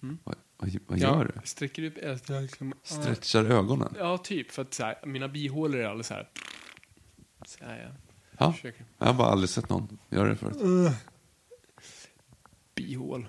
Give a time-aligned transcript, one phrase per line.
[0.00, 1.40] Vad, vad, vad gör du?
[1.44, 1.94] Sträcker upp
[2.28, 3.94] liksom, Stretchar ögonen?
[3.98, 4.50] Ja, typ.
[4.50, 6.28] För att så här, mina bihålor är alldeles så här.
[7.46, 8.16] Så här ja.
[8.38, 8.52] Ja.
[8.52, 8.84] Försöker.
[8.98, 10.92] Jag har bara aldrig sett någon göra det förut.
[12.74, 13.28] Bihål.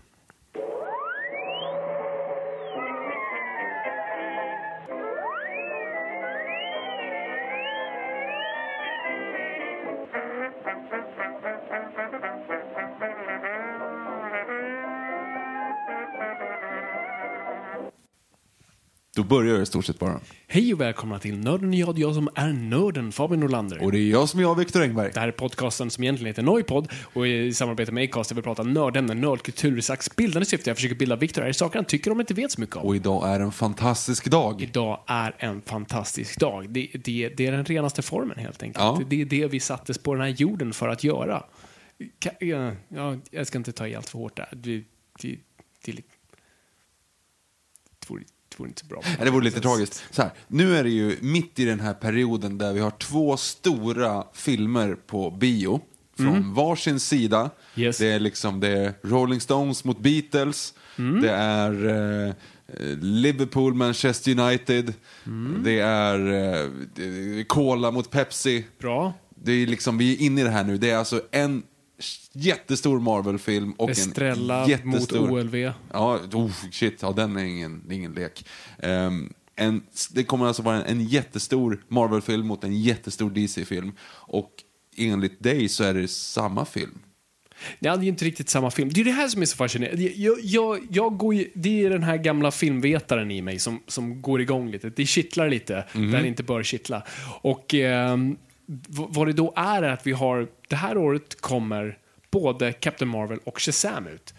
[19.21, 20.19] Då börjar jag i stort sett bara.
[20.47, 23.83] Hej och välkomna till Nörden jag, jag som är nörden, Fabian Nordlander.
[23.83, 25.11] Och det är jag som är jag, Viktor Engberg.
[25.13, 28.41] Det här är podcasten som egentligen heter Noipod och i samarbete med Acast där vi
[28.41, 30.69] pratar nördämnen, nördkultur i slags bildande syfte.
[30.69, 32.85] Jag försöker bilda Viktor här i saker han tycker om inte vet så mycket om.
[32.85, 34.61] Och idag är en fantastisk dag.
[34.61, 36.69] Idag är en fantastisk dag.
[36.69, 38.83] Det, det, det är den renaste formen helt enkelt.
[38.83, 39.01] Ja.
[39.07, 41.43] Det är det vi sattes på den här jorden för att göra.
[42.39, 44.49] Ja, ja, jag ska inte ta i allt för hårt där.
[44.51, 44.83] Det,
[45.21, 45.37] det,
[45.85, 46.03] det, det,
[48.07, 49.01] vore, det vore inte bra.
[49.19, 50.03] Ja, det vore lite tragiskt.
[50.11, 53.37] Så här, nu är det ju mitt i den här perioden där vi har två
[53.37, 55.81] stora filmer på bio.
[56.17, 57.49] Från varsin sida.
[57.75, 57.97] Yes.
[57.97, 60.73] Det är liksom det är Rolling Stones mot Beatles.
[61.21, 61.87] Det är
[62.27, 62.33] eh,
[63.01, 64.93] Liverpool, Manchester United.
[65.63, 68.65] Det är eh, Cola mot Pepsi.
[68.79, 69.13] Bra.
[69.35, 70.77] Det är liksom, vi är inne i det här nu.
[70.77, 71.63] Det är alltså en
[72.33, 75.19] jättestor Marvel-film och Estrella en jättestor...
[75.19, 75.55] mot OLV.
[75.91, 78.45] Ja, oh, shit, ja, den är ingen, det är ingen lek.
[78.79, 83.91] Ehm, en, det kommer alltså vara en, en jättestor Marvel-film mot en jättestor DC-film.
[84.11, 84.51] Och
[84.97, 86.99] enligt dig så är det samma film.
[87.79, 88.89] Ja, det är inte riktigt samma film.
[88.93, 90.03] Det är det här som är så fascinerande.
[90.03, 94.21] Jag, jag, jag går ju, det är den här gamla filmvetaren i mig som, som
[94.21, 94.89] går igång lite.
[94.89, 97.03] Det kittlar lite där det inte bör kittla.
[97.41, 97.65] Och
[98.71, 101.97] v- vad det då är är att vi har, det här året kommer
[102.31, 104.33] både Captain Marvel och Shazam ut.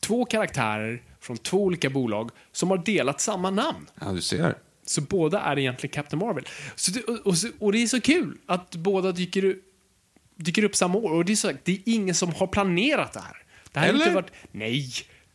[0.00, 3.86] Två karaktärer från två olika bolag som har delat samma namn.
[4.00, 4.54] Ja, du ser.
[4.86, 6.48] Så båda är egentligen Captain Marvel.
[6.74, 9.56] Så och, och, och det är så kul att båda dyker,
[10.36, 11.12] dyker upp samma år.
[11.12, 13.36] Och det är, så, det är ingen som har planerat det här.
[13.72, 14.04] Det här har Eller?
[14.04, 14.32] inte varit...
[14.52, 14.92] Nej!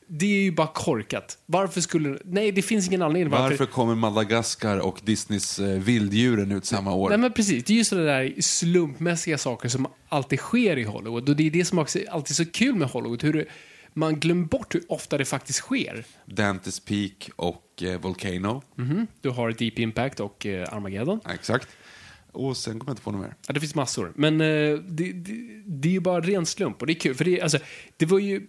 [0.07, 1.38] Det är ju bara korkat.
[1.45, 2.18] Varför skulle...
[2.23, 7.09] Nej, det finns ingen anledning Varför kommer Madagaskar och Disneys eh, Vilddjuren ut samma år?
[7.09, 11.29] Nej men precis, det är ju sådana där slumpmässiga saker som alltid sker i Hollywood.
[11.29, 13.23] Och det är det som också är alltid så kul med Hollywood.
[13.23, 13.45] Hur det,
[13.94, 16.06] man glömmer bort hur ofta det faktiskt sker.
[16.25, 18.62] Dantes Peak och eh, Volcano.
[18.75, 19.07] Mhm.
[19.22, 21.19] Du har Deep Impact och eh, Armageddon.
[21.24, 21.68] Ja, exakt.
[22.31, 23.35] Och sen kommer jag inte på något mer.
[23.47, 24.12] Ja, det finns massor.
[24.16, 24.47] Men eh,
[24.78, 25.34] det, det,
[25.66, 27.16] det är ju bara ren slump och det är kul.
[27.16, 27.57] För det, alltså,
[27.97, 28.47] det var ju...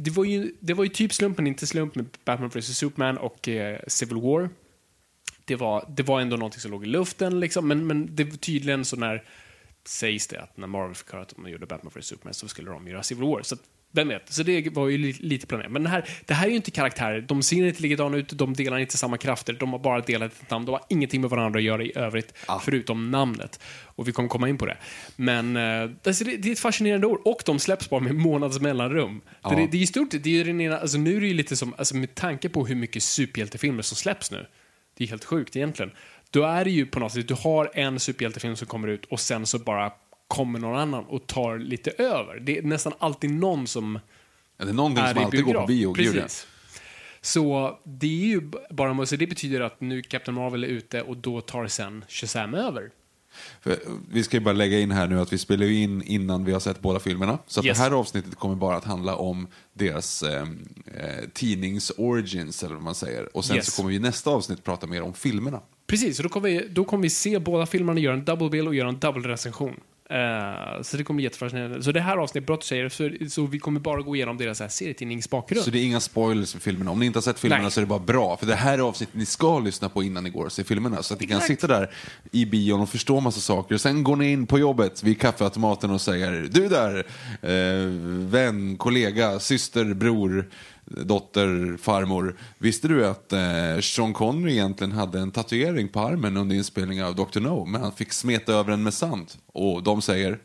[0.00, 3.48] Det var, ju, det var ju typ slumpen, inte slump med Batman vs Superman och
[3.48, 4.50] eh, Civil War.
[5.44, 8.36] Det var, det var ändå någonting som låg i luften, liksom, men, men det var
[8.36, 9.24] tydligen så när
[9.84, 12.70] sägs det att när Marvel fick höra att de gjorde Batman vs Superman så skulle
[12.70, 13.42] de göra Civil War.
[13.42, 13.62] Så att,
[13.98, 14.32] vem vet?
[14.32, 15.72] Så det var ju li, lite planerat.
[15.72, 17.20] Men det här, det här är ju inte karaktärer.
[17.20, 20.50] De ser inte likadana ut, de delar inte samma krafter, de har bara delat ett
[20.50, 20.66] namn.
[20.66, 23.60] De har ingenting med varandra att göra i övrigt, förutom namnet.
[23.84, 24.76] Och vi kommer komma in på det.
[25.16, 27.20] Men eh, alltså, det, det är ett fascinerande år.
[27.24, 29.20] Och de släpps bara med månads mellanrum.
[29.42, 31.26] Det, det, det är i stort det är ju den ena, alltså, nu är det
[31.26, 34.46] ju lite som, alltså, med tanke på hur mycket superhjältefilmer som släpps nu.
[34.96, 35.92] Det är helt sjukt egentligen.
[36.30, 39.20] Då är det ju på något sätt, du har en superhjältefilm som kommer ut och
[39.20, 39.92] sen så bara
[40.28, 42.40] kommer någon annan och tar lite över.
[42.40, 43.98] Det är nästan alltid någon som
[44.58, 45.94] Ja, det är någonting är som alltid går på bio.
[45.94, 46.46] Precis.
[47.20, 51.16] Så det är ju bara, så det betyder att nu Captain Marvel är ute och
[51.16, 52.90] då tar sen Shazam över.
[53.60, 53.76] För, eh,
[54.10, 56.60] vi ska ju bara lägga in här nu att vi spelar in innan vi har
[56.60, 57.38] sett båda filmerna.
[57.46, 57.76] Så Yes.
[57.78, 60.42] det här avsnittet kommer bara att handla om deras eh,
[60.94, 63.36] eh, tidnings-origins, eller vad man säger.
[63.36, 63.66] Och sen Yes.
[63.66, 65.60] så kommer vi i nästa avsnitt prata mer om filmerna.
[65.86, 68.68] Precis, så då kommer vi, då kommer vi se båda filmerna, göra en double bill
[68.68, 69.80] och göra en double recension.
[70.10, 71.82] Eh, så det kommer bli jättefascinerande.
[71.82, 74.68] Så det här avsnittet, du säger, så, så vi kommer bara gå igenom deras här
[74.68, 75.64] serietidningsbakgrund.
[75.64, 76.90] Så det är inga spoilers för filmerna.
[76.90, 77.70] Om ni inte har sett filmerna Nej.
[77.70, 78.36] så är det bara bra.
[78.36, 81.02] För det här är avsnittet ni ska lyssna på innan ni går och ser filmerna.
[81.02, 81.60] Så att ni kan Exakt.
[81.60, 81.90] sitta där
[82.32, 83.74] i bion och förstå massa saker.
[83.74, 87.06] Och sen går ni in på jobbet vid kaffeautomaten och säger Du där,
[87.42, 87.88] eh,
[88.30, 90.48] vän, kollega, syster, bror,
[90.90, 92.36] dotter, farmor.
[92.58, 97.14] Visste du att eh, Sean Connery egentligen hade en tatuering på armen under inspelningen av
[97.14, 97.40] Dr.
[97.40, 97.64] No?
[97.64, 99.32] Men han fick smeta över den med sand.
[99.46, 100.38] Och de säger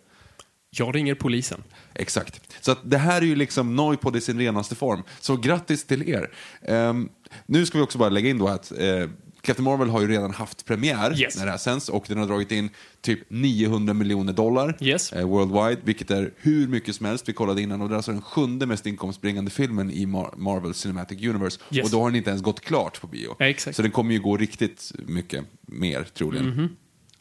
[0.69, 1.63] Jag ringer polisen.
[1.93, 2.41] Exakt.
[2.61, 5.03] Så att det här är ju liksom Noipod i sin renaste form.
[5.19, 6.31] Så grattis till er.
[6.61, 7.09] Ehm,
[7.45, 9.09] nu ska vi också bara lägga in då att eh,
[9.45, 11.37] Captain Marvel har ju redan haft premiär Yes.
[11.37, 12.69] när det här sänds och den har dragit in
[13.01, 15.13] typ 900 miljoner dollar Yes.
[15.13, 17.29] eh, worldwide, vilket är hur mycket som helst.
[17.29, 20.73] Vi kollade innan och det är alltså den sjunde mest inkomstbringande filmen i Mar- Marvel
[20.73, 21.59] Cinematic Universe.
[21.71, 21.85] Yes.
[21.85, 23.35] Och då har den inte ens gått klart på bio.
[23.39, 23.53] Ja.
[23.73, 26.45] Så den kommer ju gå riktigt mycket mer troligen.
[26.49, 26.69] Mhm.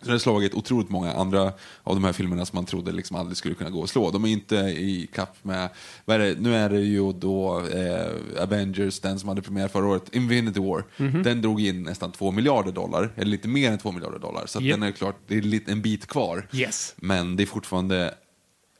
[0.02, 1.52] Så det har slagit otroligt många andra
[1.82, 4.10] av de här filmerna som man trodde liksom aldrig skulle kunna gå och slå.
[4.10, 5.68] De är inte i kapp med,
[6.04, 9.86] vad är det, nu är det ju då eh, Avengers, den som hade premiär förra
[9.86, 10.84] året, Infinity War.
[10.96, 11.22] Mhm.
[11.22, 14.46] Den drog in nästan två miljarder dollar, eller lite mer än två miljarder dollar.
[14.46, 14.80] Så att Japp.
[14.80, 16.48] den är klart, det är en bit kvar.
[16.52, 16.94] Yes.
[16.96, 18.14] Men det är fortfarande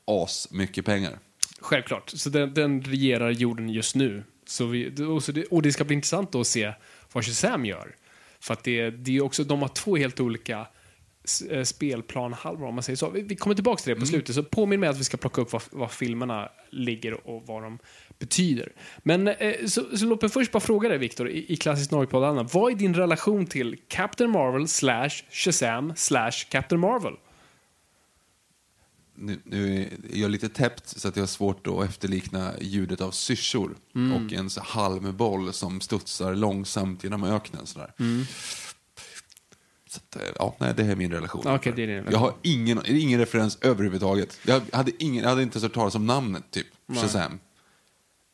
[0.07, 1.19] as mycket pengar.
[1.61, 2.11] Självklart.
[2.11, 4.25] Så den, den regerar jorden just nu.
[4.47, 6.73] Så vi, och, så det, och det ska bli intressant då att se
[7.13, 7.95] vad Shazam gör.
[8.41, 10.67] För att det, det är också, de har två helt olika
[11.51, 13.11] eh, spelplanhalvor om man säger så.
[13.11, 15.53] Vi, kommer tillbaka till det på slutet, så påminn mig att vi ska plocka upp
[15.53, 17.79] var, var filmerna ligger och vad de
[18.19, 18.73] betyder.
[19.03, 22.51] Men eh, så, så låt mig först bara fråga dig Viktor, i, i klassisk Norrpodd
[22.53, 27.15] vad är din relation till Captain Marvel slash Shazam slash Captain Marvel?
[29.15, 33.11] Nu, nu är jag lite täppt så att jag har svårt att efterlikna ljudet av
[33.11, 34.13] syrsor Mm.
[34.13, 37.67] och en halmboll som studsar långsamt genom öknen.
[37.67, 37.93] Sådär.
[39.93, 41.43] Så att, eh, ja, nej, det här är min relation.
[41.43, 41.55] Mm.
[41.57, 42.13] Okej, det är din relation.
[42.13, 44.39] Jag har ingen, ingen referens överhuvudtaget.
[44.47, 46.67] Jag hade, ingen, jag hade inte ens hört talas om namnet, typ.
[46.95, 47.39] Shazam.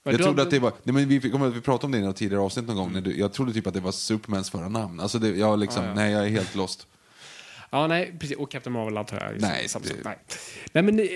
[0.05, 2.17] Jag trodde att det var, nej men vi, kommer, vi pratade om det i något
[2.17, 2.93] tidigare avsnitt någon gång.
[2.93, 5.01] När du, jag trodde typ att det var Supermans förra namn.
[5.01, 5.95] Alltså det, jag liksom, Ja, ja.
[5.95, 6.87] nej jag är helt lost.
[7.71, 8.37] Ja, nej, precis.
[8.37, 9.41] Och Captain Marvel antar jag.
[9.41, 10.19] Nej, det- nej.
[10.73, 10.99] nej, men...
[11.01, 11.07] eh,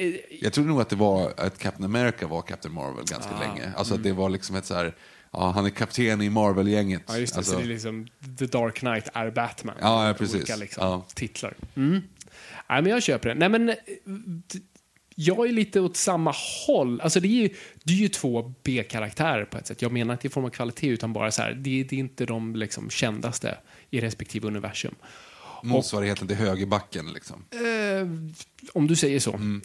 [0.41, 3.73] Jag trodde nog att det var att Captain America var Captain Marvel ganska Ah, länge.
[3.77, 4.95] Alltså att det var liksom ett så här,
[5.33, 7.03] ja han är kapten i Marvel-gänget.
[7.09, 7.39] Ja, just det.
[7.39, 8.09] alltså, så det är liksom
[8.39, 9.77] The Dark Knight är Batman.
[9.81, 10.35] Ja, ja, precis.
[10.37, 11.07] Olika liksom, Ja.
[11.15, 11.55] titlar.
[11.75, 12.03] Mm.
[12.69, 13.35] Nej, men jag köper det.
[13.35, 13.75] Nej, men eh,
[15.15, 16.35] jag är lite åt samma
[16.67, 17.01] håll.
[17.01, 17.49] Alltså det är ju,
[17.85, 19.83] det är ju två B-karaktärer på ett sätt.
[19.83, 22.27] Jag menar inte i form av kvalitet, utan bara så här, det, det är inte
[22.27, 23.59] de liksom kändaste
[23.91, 24.95] i respektive universum.
[25.63, 27.45] motsvarigheten till högerbacken liksom.
[27.51, 28.07] Eh,
[28.73, 29.33] om du säger så.
[29.33, 29.63] Mm.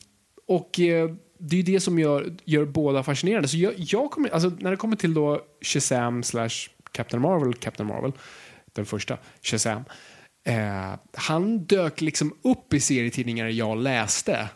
[0.48, 3.48] Och eh, det är ju det som gör, gör båda fascinerande.
[3.48, 7.90] Så jag, jag kommer, alltså, när det kommer till då Shazam slash Captain Marvel, Captain
[7.90, 8.12] Marvel,
[8.74, 9.84] den första, Shazam.
[10.44, 14.50] Eh, han dök liksom upp i serietidningar jag läste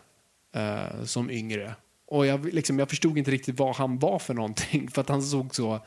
[0.56, 1.76] eh, som yngre.
[2.08, 5.22] Och jag, liksom, jag förstod inte riktigt vad han var för någonting, för att han
[5.22, 5.80] såg så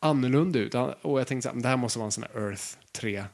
[0.00, 0.74] annorlunda ut.
[0.74, 3.24] Han, och jag tänkte att det här måste vara en sån här Earth 3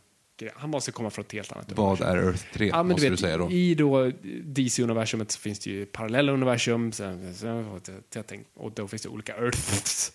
[0.43, 0.53] grej.
[0.57, 2.67] Han måste komma från ett helt annat Vad är Earth 3?
[2.67, 3.51] Ja, måste du vet, säga då.
[3.51, 4.11] I då
[4.45, 6.93] DC-universumet så finns det ju parallella universum,
[8.55, 10.13] och, då finns det olika Earths.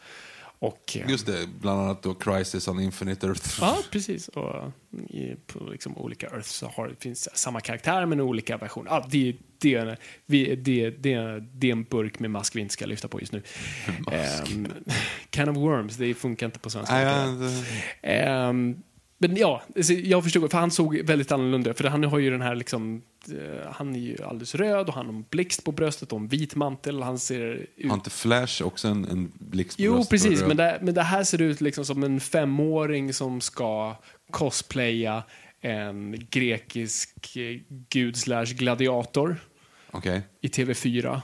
[0.59, 3.57] Och, eh, Just det, bland annat då Crisis on Infinite Earth.
[3.61, 4.27] Ja, precis.
[4.27, 4.71] Och
[5.09, 8.91] i, på liksom olika Earths så har, finns samma karaktär men olika versioner.
[8.91, 13.07] Ja, det, det, det, det, det är en burk med mask vi inte ska lyfta
[13.07, 13.41] på just nu.
[14.51, 14.67] Um,
[15.29, 16.95] can of worms, det funkar inte på svenska.
[18.01, 18.83] Ehm,
[19.17, 21.73] men ja, alltså, jag förstod, för han såg väldigt annorlunda.
[21.73, 25.05] För han har ju den här liksom, eh, han är ju alldeles röd och han
[25.05, 27.01] har en blixt på bröstet och en vit mantel.
[27.01, 27.89] Han ser ut...
[27.89, 30.93] Har inte Flash också en, en blixt på Jo, bröstet och precis, men det, men
[30.93, 33.95] det här ser ut liksom som en femåring som ska
[34.31, 35.23] cosplaya
[35.61, 37.59] en grekisk eh,
[37.89, 39.35] gud slash gladiator
[39.91, 41.21] Okej, i TV4.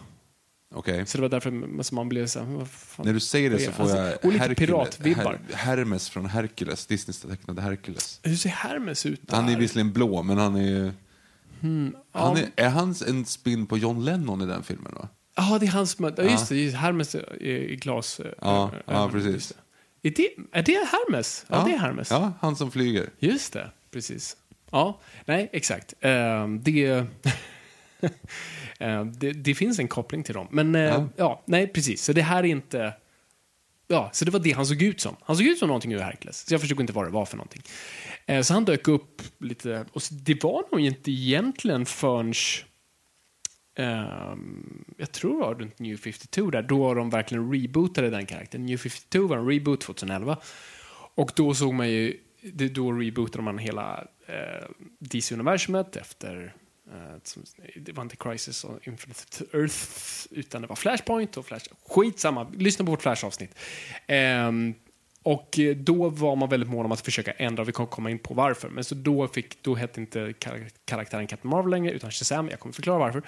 [0.73, 1.05] Okej.
[1.05, 2.67] Så det var därför som man blev så här?
[3.03, 5.39] När du säger det så får alltså, jag och lite piratvibbar.
[5.53, 8.19] Her Hermes från Hercules, Disneys tecknade Hercules.
[8.23, 9.35] Hur ser Hermes ut där?
[9.35, 10.93] Han är visserligen blå, men han är.
[11.61, 14.93] Hmm, Han är, är han en spin på John Lennon i den filmen?
[14.95, 15.07] Va?
[15.35, 15.97] Ja, det är hans...
[15.99, 16.69] Ja, just det.
[16.75, 18.19] Hermes i, glas.
[18.19, 19.53] eh, Ja, ö- ja, ögon, precis.
[20.01, 20.07] det.
[20.09, 20.27] Är det,
[20.59, 21.45] är det Hermes?
[21.47, 22.11] Ja, det är Hermes.
[22.11, 23.09] Ja, han som flyger.
[23.19, 24.37] Just det, precis.
[24.71, 25.93] Ja, nej, exakt.
[26.01, 27.05] Ehm, det,
[29.13, 29.31] det...
[29.31, 30.47] Det finns en koppling till dem.
[30.51, 31.09] Men eh, ja.
[31.17, 31.43] Ja.
[31.45, 32.03] nej, precis.
[32.03, 32.93] Så det här är inte...
[33.87, 35.15] Ja, så det var det han såg ut som.
[35.21, 36.47] Han såg ut som någonting ur Hercules.
[36.47, 37.61] Så jag förstod inte vad det var för någonting.
[38.25, 39.85] Eh, så han dök upp lite...
[39.93, 42.33] Och det var nog inte egentligen förrän...
[43.75, 48.65] ehm, jag tror det var runt New 52 där, då de verkligen rebootade den karaktären.
[48.65, 50.37] New 52 var en reboot 2011.
[51.15, 52.19] Och då såg man ju,
[52.71, 54.67] då rebootade man hela eh,
[54.99, 56.62] DC-universumet efter Eh,
[57.75, 59.77] det var inte Crisis on Infinite Earth,
[60.31, 61.65] utan det var Flashpoint och Flash.
[61.89, 63.55] Skitsamma, lyssna på vårt Flash-avsnitt.
[64.07, 64.73] Ehm,
[65.23, 68.19] och eh, då var man väldigt mån om att försöka ändra, vi kommer komma in
[68.19, 68.69] på varför.
[68.69, 72.49] Men så då, fick, då hette inte kar- karaktären Captain Marvel längre, utan Shazam.
[72.49, 73.23] Jag kommer förklara varför.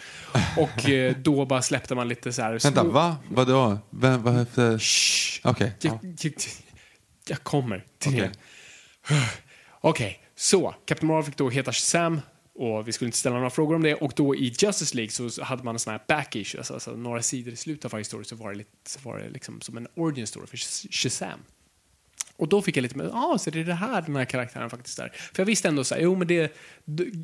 [0.57, 2.59] Och eh, då bara släppte man lite så här...
[2.63, 3.17] Vänta, va?
[3.29, 3.77] Vadå?
[3.89, 4.79] Vem, vad hette...
[4.79, 5.39] Shh.
[5.43, 5.71] Okej.
[5.81, 6.09] Jag, ja.
[6.21, 6.33] jag,
[7.27, 8.31] jag kommer till Okej.
[9.09, 9.15] det.
[9.81, 12.21] Okej, så Captain Marvel fick då heta Shazam
[12.55, 15.43] och vi skulle inte ställa några frågor om det och då i Justice League så
[15.43, 18.05] hade man en sån här back issue, alltså, alltså några sidor i slutet av varje
[18.05, 20.57] story så var det, lite, så var det liksom som en origin story för
[20.91, 21.39] Shazam.
[22.37, 24.25] Och då fick jag lite mer, ja, ah, så det är det här den här
[24.25, 25.09] karaktären faktiskt är.
[25.09, 26.55] För jag visste ändå så här, jo men det,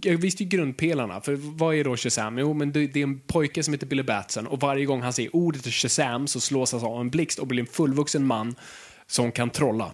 [0.03, 2.37] jag visste ju grundpelarna, för vad är då Shazam?
[2.37, 5.13] Jo men det, det är en pojke som heter Billy Batson och varje gång han
[5.13, 8.55] säger ordet Shazam så slås han av en blixt och blir en fullvuxen man
[9.07, 9.91] som kan trolla.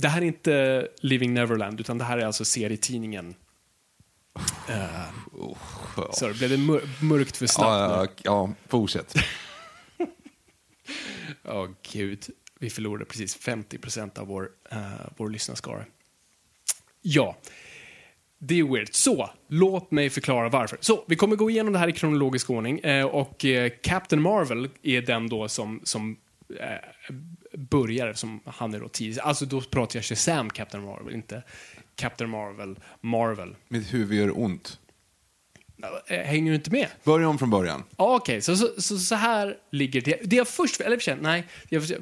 [0.00, 3.34] Det här är inte Living Neverland, utan det här är alltså serietidningen.
[4.70, 5.54] Uh,
[6.12, 7.68] så blev det mör- mörkt för snabbt?
[7.68, 9.14] Ja, ja, ja, fortsätt.
[11.44, 12.24] Åh gud,
[12.58, 14.78] vi förlorade precis 50 procent av vår, uh,
[15.16, 15.84] vår lyssnarskara.
[17.02, 17.36] Ja,
[18.38, 18.94] det är weird.
[18.94, 20.78] Så, låt mig förklara varför.
[20.80, 24.68] Så, vi kommer gå igenom det här i kronologisk ordning eh, och eh, Captain Marvel
[24.82, 26.16] är den då som, som
[27.52, 29.18] börjar, som han är då tidigt.
[29.18, 31.42] Alltså då pratar jag Shazam Captain Marvel, inte
[31.96, 33.56] Captain Marvel Marvel.
[33.68, 34.78] Mitt huvud gör ont.
[36.06, 36.86] Eh, Hänger du inte med?
[37.04, 37.84] Börja om från början.
[37.98, 40.20] Ja, Okej, så, så, så, så här ligger det.
[40.24, 41.44] Det jag först, eller nej,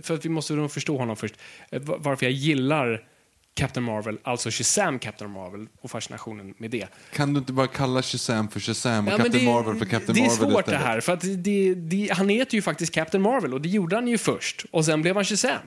[0.03, 1.35] för att vi måste nog förstå honom först.
[1.71, 3.09] Eh, va- Varför jag gillar
[3.57, 6.89] Captain Marvel, alltså Shazam Captain Marvel och fascinationen med det.
[7.13, 10.15] Kan du inte bara kalla Shazam för Shazam och Ja, Captain det, Marvel för Captain
[10.15, 13.23] det är Marvel svårt det här, för att det, det, han heter ju faktiskt Captain
[13.23, 14.65] Marvel och det gjorde han ju först.
[14.71, 15.59] Och sen blev han Shazam.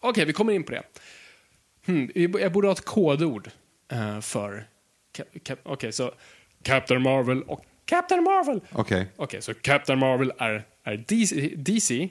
[0.00, 0.82] Okej, vi kommer in på det.
[1.86, 3.50] Hmm, jag borde ha ett kodord
[3.92, 4.66] eh, för...
[5.62, 6.12] Okej, så
[6.62, 8.60] Captain Marvel och Captain Marvel.
[8.72, 9.06] Okej.
[9.16, 12.08] Okej, så Captain Marvel är, är DC, DC.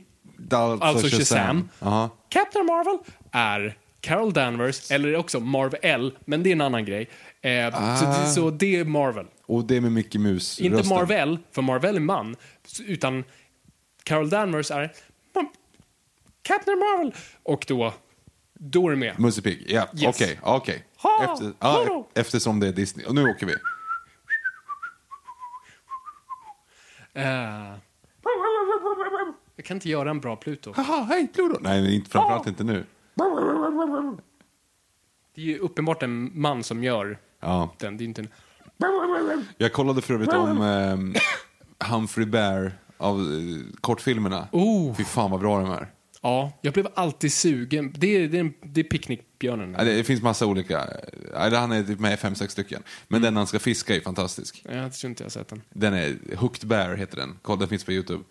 [0.52, 1.70] Alltså, Alltså Shazam.
[1.80, 2.10] Jaha.
[2.30, 2.98] Captain Marvel
[3.32, 7.10] är Carol Danvers, eller också Marvel, men det är en annan grej.
[7.42, 8.20] Eh, så, Ah.
[8.22, 9.26] det- så det är Marvel.
[9.46, 10.98] Och det med Mickey Mouse Inte rösten.
[10.98, 12.36] Marvel, för Marvel är man,
[12.86, 13.24] utan
[14.04, 14.92] Carol Danvers är
[16.42, 17.14] Captain Marvel.
[17.44, 17.94] Och då,
[18.54, 19.20] då är du med.
[19.20, 19.88] Musse Pigg, ja.
[20.08, 20.84] Okej, okej.
[22.14, 23.06] Eftersom det är Disney.
[23.06, 23.54] Och nu åker vi.
[27.14, 27.74] Eh,
[29.56, 30.74] jag kan inte göra en bra Pluto.
[30.76, 31.58] Haha, hej Pluto!
[31.62, 32.86] Nej, inte, framförallt inte nu.
[35.36, 37.76] Det är ju uppenbart en man som gör Ja.
[37.80, 37.98] den.
[37.98, 38.28] Det är inte en...
[39.58, 41.16] Jag kollade för övrigt om ehm,
[41.90, 44.48] Humphrey Bear av eh, kortfilmerna.
[44.52, 44.96] Oh.
[44.96, 45.88] Fy fan vad bra de är.
[46.22, 47.94] Ja, jag blev alltid sugen.
[47.98, 49.76] Det är, det är, det är picknickbjörnen.
[49.78, 50.88] Ja, Det finns massa olika.
[51.34, 52.84] Han är typ med fem, sex stycken.
[53.08, 54.66] Men den han ska fiska är fantastisk.
[54.70, 55.62] Jag tror inte jag har sett den.
[55.70, 57.38] Den är Hooked Bear heter den.
[57.42, 58.24] Kolla, den finns på Youtube.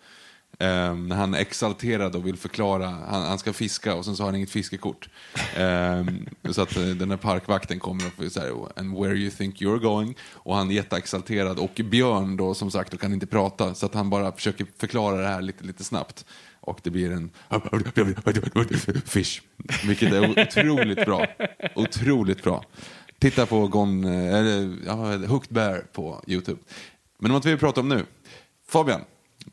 [0.61, 4.27] Um, han är exalterad och vill förklara, han, han ska fiska och sen så har
[4.27, 5.09] han inget fiskekort.
[5.57, 9.61] Um, så att eh, den här parkvakten kommer och säger, oh, and where you think
[9.61, 10.15] you're going.
[10.33, 13.93] Och han är jätteexalterad och Björn då som sagt och kan inte prata så att
[13.93, 16.25] han bara försöker förklara det här lite, lite snabbt.
[16.61, 17.31] Och det blir en
[19.05, 19.41] fish.
[19.85, 21.27] Vilket är otroligt bra.
[21.75, 22.63] Otroligt bra.
[23.19, 26.59] Titta på Gone, eh, eller, Hooked Bear på Youtube.
[27.19, 28.05] Men vad vi pratar om nu.
[28.67, 29.01] Fabian,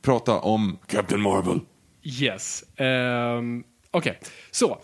[0.03, 1.61] prata om Captain Marvel.
[2.03, 2.65] Yes.
[2.79, 4.19] Um, Okej,
[4.51, 4.79] så.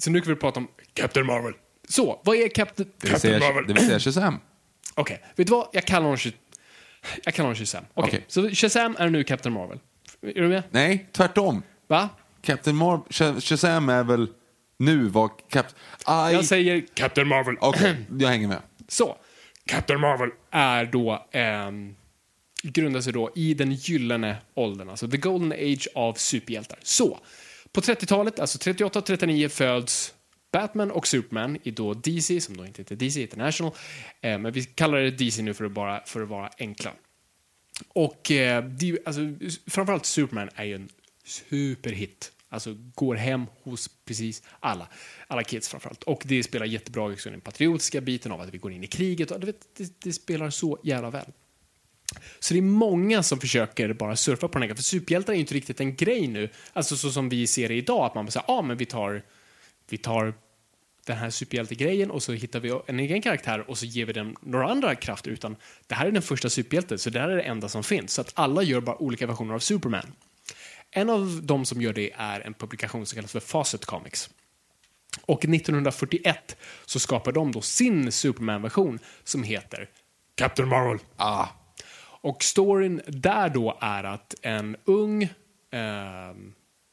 [0.00, 1.52] Så nu kan vi prata om Captain Marvel.
[1.88, 3.66] Så, vad är Captain, Captain säga, Marvel?
[3.66, 4.38] det vill säga Shazam.
[4.94, 5.68] Okej, vet du vad?
[5.72, 6.18] Jag kallar honom,
[7.24, 7.84] jag kallar honom Shazam.
[7.94, 8.24] Okej, Okej.
[8.28, 9.78] så Shazam är nu Captain Marvel.
[10.22, 10.62] Är du med?
[10.70, 11.62] Nej, tvärtom.
[11.86, 12.08] Va?
[12.42, 14.28] Captain Marvel, Sh- Shazam är väl
[14.78, 15.66] nu vad Cap...
[16.04, 16.34] Aj.
[16.34, 17.56] Jag säger Captain Marvel.
[17.60, 18.60] Okej, jag hänger med.
[18.88, 19.16] Så,
[19.66, 21.94] Captain Marvel är då, ehm,
[22.62, 26.78] grundar sig då i den gyllene åldern, alltså the golden age av superhjältar.
[26.82, 27.18] Så,
[27.72, 30.14] på 30-talet, alltså 38-39 föds
[30.52, 33.72] Batman och Superman i då DC, som då inte heter DC International,
[34.20, 36.92] eh, men vi kallar det DC nu för att, bara, för att vara enkla.
[37.88, 39.20] Och eh, det, alltså,
[39.66, 40.88] framförallt Superman är ju en
[41.24, 42.32] superhit.
[42.48, 44.88] Alltså går hem hos precis alla,
[45.26, 46.02] alla kids framförallt.
[46.02, 49.30] Och det spelar jättebra också den patriotiska biten av att vi går in i kriget.
[49.30, 51.32] Och du vet, det, det spelar så jävla väl.
[52.38, 55.40] Så det är många som försöker bara surfa på den här, för superhjältar är ju
[55.40, 56.48] inte riktigt en grej nu.
[56.72, 58.86] Alltså så som vi ser det idag, att man bara säger, ja ah, men vi
[58.86, 59.22] tar,
[59.88, 60.34] vi tar
[61.06, 64.36] den här superhjältegrejen och så hittar vi en egen karaktär och så ger vi den
[64.40, 65.30] några andra krafter.
[65.30, 68.12] Utan det här är den första superhjälten, så det här är det enda som finns.
[68.12, 70.12] Så att alla gör bara olika versioner av Superman.
[70.90, 74.30] En av de som gör det är en publikation som kallas för Facet Comics.
[75.20, 79.88] Och 1941 så skapar de då sin Superman-version som heter
[80.34, 80.98] Captain Marvel.
[81.16, 81.46] Ah,
[82.22, 86.34] och storyn där då är att en ung eh,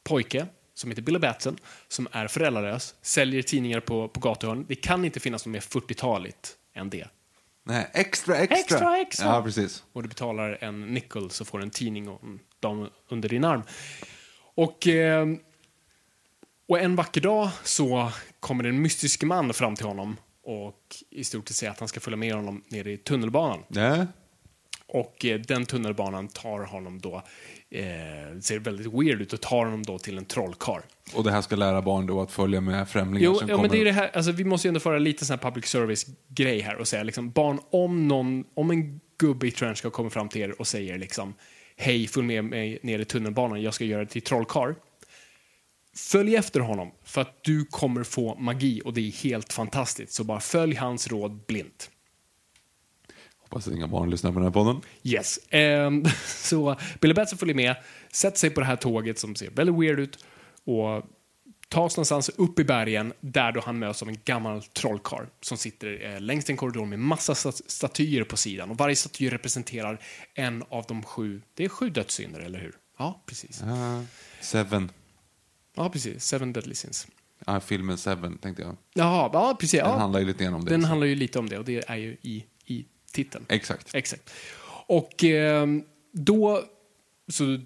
[0.04, 1.58] pojke som heter Billy Batson,
[1.88, 4.66] som är föräldralös, säljer tidningar på, på gatuhörn.
[4.68, 7.08] Det kan inte finnas något mer 40-taligt än det.
[7.64, 8.58] nej, extra, extra.
[8.58, 9.28] Extra, extra.
[9.28, 9.84] Ja, precis.
[9.94, 13.46] Och du betalar en nickel så får du en tidning och en dam under din
[13.46, 13.62] arm.
[14.56, 15.28] Och, eh,
[16.68, 21.48] och en vacker dag så kommer en mystisk man fram till honom och i stort
[21.48, 23.64] sett säger att han ska följa med honom ner i tunnelbanan.
[23.68, 24.06] Ja.
[24.92, 27.16] Och eh, den tunnelbanan tar honom då,
[27.70, 27.84] eh,
[28.42, 30.82] ser väldigt weird ut och tar honom då till en trollkarl.
[31.14, 33.70] Och det här ska lära barn då att följa med främlingar Jo, som ja, kommer.
[33.70, 35.66] men det är det här, alltså, vi måste ju ändå föra lite sån här public
[35.66, 40.30] service-grej här och säga liksom, barn, om någon, om en gubbe i trenchcoat kommer fram
[40.30, 41.34] till er och säger liksom,
[41.78, 44.74] hej, följ med mig ner i tunnelbanan, jag ska göra det till trollkarl.
[45.96, 50.14] Följ efter honom, för att du kommer få magi och det är helt fantastiskt.
[50.14, 51.90] Så bara följ hans råd blint.
[53.50, 54.82] Hoppas inga barn lyssnar på den här podden.
[55.04, 55.40] Yes.
[55.50, 57.76] Ehm, så Billy Batson följer med,
[58.12, 60.26] sätter sig på det här tåget som ser väldigt weird ut
[60.64, 61.04] och
[61.70, 66.06] tas någonstans upp i bergen där då han möts av en gammal trollkarl som sitter
[66.14, 70.00] eh, längst i en korridor med massa stat- statyer på sidan och varje staty representerar
[70.34, 72.74] en av de sju, det är sju dödssynder, eller hur?
[72.98, 73.62] Ja, precis.
[73.64, 74.02] Ah,
[74.42, 74.92] Seven.
[75.76, 76.24] Ja, precis.
[76.26, 77.08] Seven Deadly Sins.
[77.46, 78.78] Ja, filmen Seven tänkte jag.
[78.94, 79.80] Jaha, ja, precis.
[79.80, 79.98] Den Ja.
[79.98, 80.72] handlar ju lite grann om det.
[80.72, 80.88] Den så.
[80.88, 82.46] handlar ju lite om det och det är ju i
[83.12, 83.46] titeln.
[83.50, 83.96] Exakt.
[83.96, 84.30] Exakt.
[84.88, 85.68] Och eh,
[86.12, 86.64] då
[87.28, 87.60] så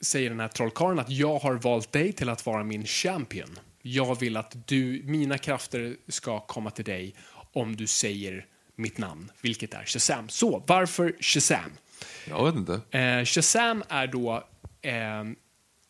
[0.00, 3.58] säger den här trollkarlen att jag har valt dig till att vara min champion.
[3.82, 7.14] Jag vill att du, mina krafter ska komma till dig
[7.52, 8.46] om du säger
[8.76, 10.28] mitt namn, vilket är Shazam.
[10.28, 11.70] Så, varför Shazam?
[12.28, 12.98] Jag vet inte.
[12.98, 14.44] Eh, Shazam är då
[14.82, 15.24] eh,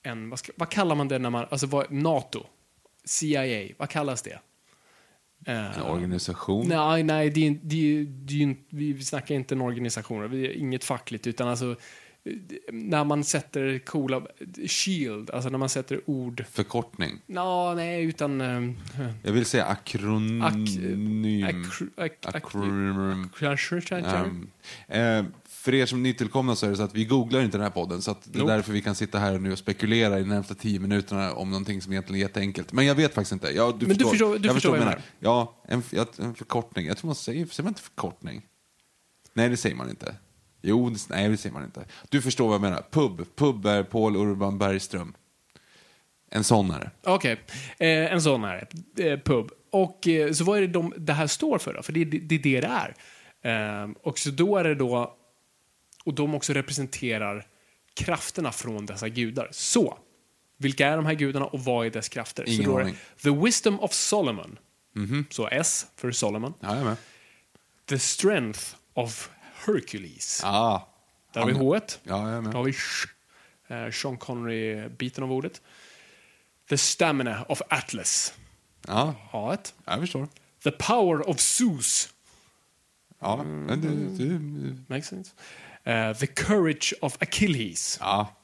[0.03, 2.47] en, vad, ska, vad kallar man det när man, alltså vad, NATO,
[3.05, 4.39] CIA, vad kallas det?
[5.47, 6.69] Eh, En organisation.
[6.69, 10.53] Nej, nej, det är, det är, det är, vi snackar inte en organisation, vi är
[10.53, 11.77] inget fackligt, utan alltså
[12.73, 14.23] när man sätter coola,
[14.67, 17.21] shield, alltså när man sätter ord, Förkortning.
[17.27, 18.41] Nå, nej, utan...
[18.41, 18.71] eh,
[19.23, 20.43] Jag vill säga akronym.
[20.43, 22.35] Akr- ak- ak-
[24.07, 24.49] Akronym.
[25.65, 27.71] För er som är nytillkomna så är det så att vi googlar inte den här
[27.71, 28.53] podden så det är Nope.
[28.53, 31.83] därför vi kan sitta här nu och spekulera i de närmsta tio minuterna om någonting
[31.83, 32.73] som egentligen är jätteenkelt.
[32.73, 33.51] Men jag vet faktiskt inte.
[33.51, 35.01] Ja, du Men du förstår- du jag förstår vad jag menar.
[35.19, 35.83] Ja, en,
[36.19, 36.87] en förkortning.
[36.87, 38.43] Jag tror man säger, säger man inte förkortning?
[39.35, 40.15] Nej, det säger man inte.
[40.63, 41.85] Jo, det, nej, det säger man inte.
[42.09, 42.85] Du förstår vad jag menar.
[42.91, 43.27] Pub.
[43.37, 45.15] Pub är Paul Urban Bergström.
[46.31, 46.91] En sån är det.
[47.11, 47.33] Okej,
[47.79, 49.51] eh, en sån här eh, pub.
[49.73, 51.83] Och eh, så vad är det de, det här står för då?
[51.83, 52.95] För det, är- det, det är det det
[53.43, 53.83] är.
[53.85, 55.17] Eh, och så då är det då,
[56.05, 57.47] och de också representerar
[57.95, 59.49] krafterna från dessa gudar.
[59.53, 59.99] Så,
[60.57, 62.49] vilka är de här gudarna och vad är dess krafter?
[62.49, 62.97] Ingen så aning.
[63.17, 64.59] det The Wisdom of Solomon.
[65.31, 66.55] Så S för Solomon.
[66.61, 66.97] Ja.
[67.87, 68.61] The Strength
[68.95, 70.41] of Hercules.
[70.45, 70.89] Ah,
[71.33, 71.81] Där har vi H.
[72.03, 73.09] Ja, jag har vi sh,
[73.69, 75.63] eh, Sean Connery-biten av ordet.
[76.69, 78.35] The Stamina of Atlas.
[78.87, 79.57] Ja, A.
[79.85, 80.29] jag förstår.
[80.63, 82.09] The Power of Zeus.
[83.19, 84.39] Ja, men det, det,
[84.89, 85.33] Makes sense.
[85.85, 87.99] Eh, the Courage of Achilles.
[88.01, 88.35] ja.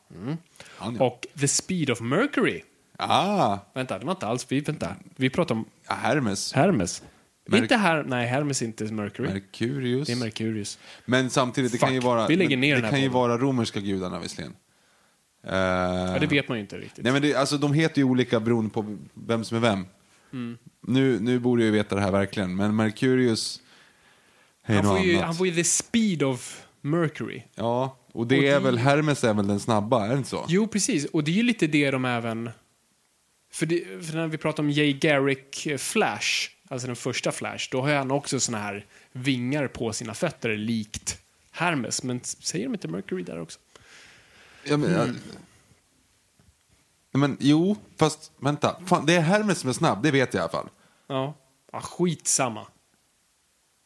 [0.78, 1.04] Han, ja.
[1.04, 2.62] Och The Speed of Mercury.
[2.96, 4.46] Ah, Vänta, det var inte alls...
[4.48, 4.96] Vi, vänta.
[5.16, 6.52] vi pratar om ja, Hermes.
[6.52, 7.02] Hermes.
[7.46, 9.28] Merk- inte här, nej, Hermes är inte Mercury.
[9.28, 10.06] Merkurius.
[10.06, 10.78] det är Mercurius.
[11.04, 13.38] Men samtidigt, det kan ju Fuck, vara, vi lägger ner det här kan ju vara
[13.38, 14.52] romerska gudarna visserligen.
[15.46, 17.04] Uh, Ja, det vet man ju inte riktigt.
[17.04, 19.86] Nej, men det, alltså, de heter ju olika beroende på vem som är vem.
[20.32, 20.58] Mm.
[20.86, 23.60] Nu, nu borde jag ju veta det här verkligen, men Merkurius
[24.66, 25.24] är han, får ju, annat.
[25.24, 27.42] han får ju The Speed of Mercury.
[27.54, 30.28] Ja, och det Och är det- väl, Hermes är väl den snabba, är det inte
[30.30, 30.44] så?
[30.48, 31.04] Jo, precis.
[31.04, 32.50] Och det är ju lite det de även...
[33.52, 37.68] För, det, för när vi pratar om Jay Garrick eh, Flash, alltså den första Flash,
[37.70, 41.18] då har han också såna här vingar på sina fötter likt
[41.50, 42.02] Hermes.
[42.02, 43.58] Men säger de inte Mercury där också?
[44.64, 44.92] Ja, men,
[47.12, 47.18] ja.
[47.18, 48.76] men jo, fast vänta.
[48.86, 50.68] Fan, det är Hermes som är snabb, det vet jag i alla fall.
[51.06, 51.34] Ja.
[51.72, 52.66] ja skitsamma.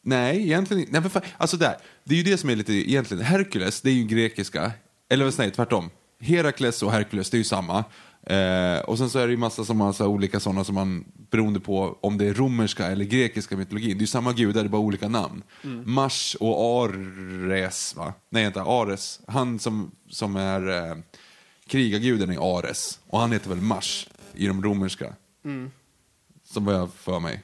[0.07, 0.87] Nej, egentligen.
[0.91, 3.89] Nej, men fan, alltså där, det är ju det som är lite, egentligen, Herkules, det
[3.89, 4.71] är ju grekiska.
[5.09, 5.89] Eller säger tvärtom.
[6.19, 7.83] Herakles och Herkules, det är ju samma.
[8.23, 11.59] Eh, och sen så är det ju massa, som massa olika sådana som man, beroende
[11.59, 14.69] på om det är romerska eller grekiska mytologin, det är ju samma gudar, det är
[14.69, 15.43] bara olika namn.
[15.85, 18.13] Mars och Ares, va?
[18.29, 19.19] Nej, inte Ares.
[19.27, 20.97] Han som, som är eh,
[21.67, 22.99] krigarguden är Ares.
[23.07, 25.13] Och han heter väl Mars i de romerska.
[26.43, 27.43] Som vad jag för mig.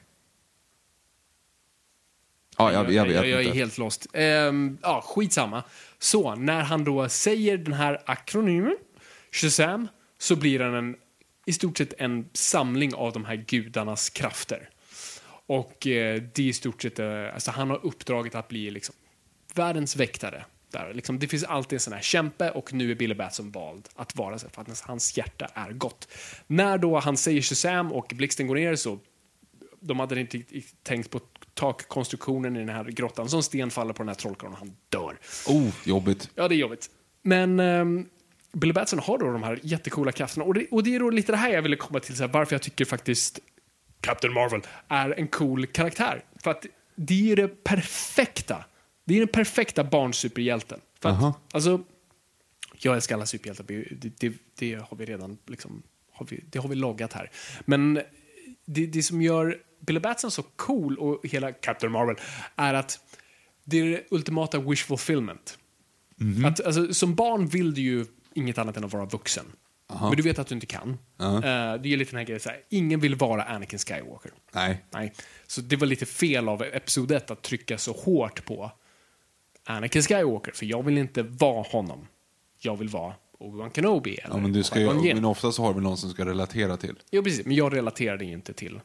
[2.62, 4.06] Ja, jag, jag vet jag, jag är helt lost.
[4.12, 5.62] Ehm, ja, skitsamma.
[5.98, 8.76] Så, när han då säger den här akronymen,
[9.32, 10.96] Shazam, så blir den en,
[11.46, 14.68] i stort sett en samling av de här gudarnas krafter.
[15.46, 18.94] Och eh, det är i stort sett, eh, alltså han har uppdraget att bli liksom
[19.54, 20.44] världens väktare.
[20.70, 23.88] Där, liksom, det finns alltid en sån här kämpe och nu är Billy Batson vald
[23.94, 26.08] att vara så för att hans hjärta är gott.
[26.46, 28.98] När då han säger Shazam och blixten går ner så
[29.80, 30.42] de hade inte
[30.82, 31.20] tänkt på
[31.54, 33.28] takkonstruktionen i den här grottan.
[33.28, 35.18] Så en sten faller på den här trollkarlen och han dör.
[35.46, 36.30] Oh, jobbigt.
[36.34, 36.90] Ja, det är jobbigt.
[37.22, 38.08] Men um,
[38.52, 40.44] Billy Batson har då de här jättekola krafterna.
[40.44, 42.30] Och det, och det är då lite det här jag ville komma till, så här,
[42.32, 43.38] varför jag tycker faktiskt
[44.00, 46.24] Captain Marvel är en cool karaktär.
[46.42, 48.64] För att det är det perfekta.
[49.04, 50.80] Det är den perfekta barnsuperhjälten.
[51.00, 51.80] För att, alltså,
[52.78, 53.64] jag älskar alla superhjältar.
[53.64, 53.84] Det,
[54.18, 57.30] det, det har vi redan liksom, har vi, det har vi loggat här.
[57.64, 58.00] Men
[58.66, 62.16] det, det som gör Billy Batson så cool och hela Captain Marvel
[62.56, 62.98] är att
[63.64, 65.58] det är det ultimata wish fulfillment.
[66.20, 66.48] Mm -hmm.
[66.48, 69.44] att, alltså, som barn vill du ju inget annat än att vara vuxen.
[69.90, 70.08] Aha.
[70.08, 70.88] Men du vet att du inte kan.
[70.88, 71.74] Uh -huh.
[71.74, 74.32] uh, det är lite den här grejen, så här, ingen vill vara Anakin Skywalker.
[74.52, 74.84] Nej.
[74.90, 75.12] Nej.
[75.46, 78.72] Så det var lite fel av Episod 1 att trycka så hårt på
[79.64, 82.06] Anakin Skywalker, för jag vill inte vara honom.
[82.58, 84.14] Jag vill vara Obi-Wan Kenobi.
[84.14, 86.76] Eller ja, men, du ska ju, men ofta så har vi någon som ska relatera
[86.76, 86.94] till.
[87.10, 87.46] Jo, precis.
[87.46, 88.80] Men jag relaterade inte till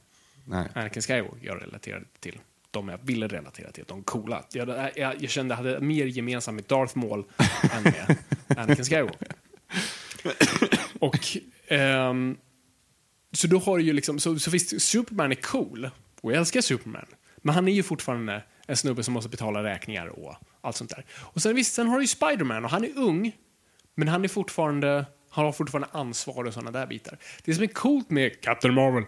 [0.46, 0.68] Nej.
[0.76, 1.40] Anakin Skywalker.
[1.42, 2.40] Jag relaterade till
[2.72, 4.44] de jag ville relatera till, de coola.
[4.52, 7.24] Jag, jag, jag kände att jag hade mer gemensamt med Darth Maul
[7.74, 8.18] än med
[8.48, 9.28] Anakin Skywalker.
[11.00, 11.38] Och,
[11.70, 12.38] um,
[13.32, 15.90] så då har du ju liksom, så, så visst, Superman är cool,
[16.22, 17.06] och jag älskar Superman,
[17.38, 21.06] men han är ju fortfarande en snubbe som måste betala räkningar och allt sånt där.
[21.16, 23.36] Och sen visst, sen har du ju Spiderman och han är ung,
[23.98, 27.18] men han är fortfarande, han har fortfarande ansvar och sådana där bitar.
[27.44, 29.04] Det som är coolt med Captain Marvel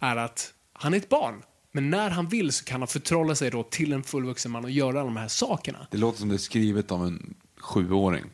[0.00, 1.42] är att han är ett barn.
[1.72, 4.70] Men när han vill så kan han förtrolla sig då till en fullvuxen man och
[4.70, 5.86] göra alla de här sakerna.
[5.90, 8.24] Det låter som det är skrivet av en sjuåring.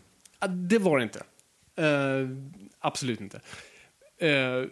[0.48, 1.22] Det var det inte.
[1.80, 2.28] Uh,
[2.80, 3.36] absolut inte.
[4.22, 4.68] Uh,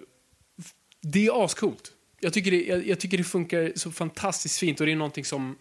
[1.03, 1.92] det är ascoolt.
[2.20, 5.25] Jag tycker det, jag, jag, tycker det funkar så fantastiskt fint och det är någonting
[5.25, 5.57] som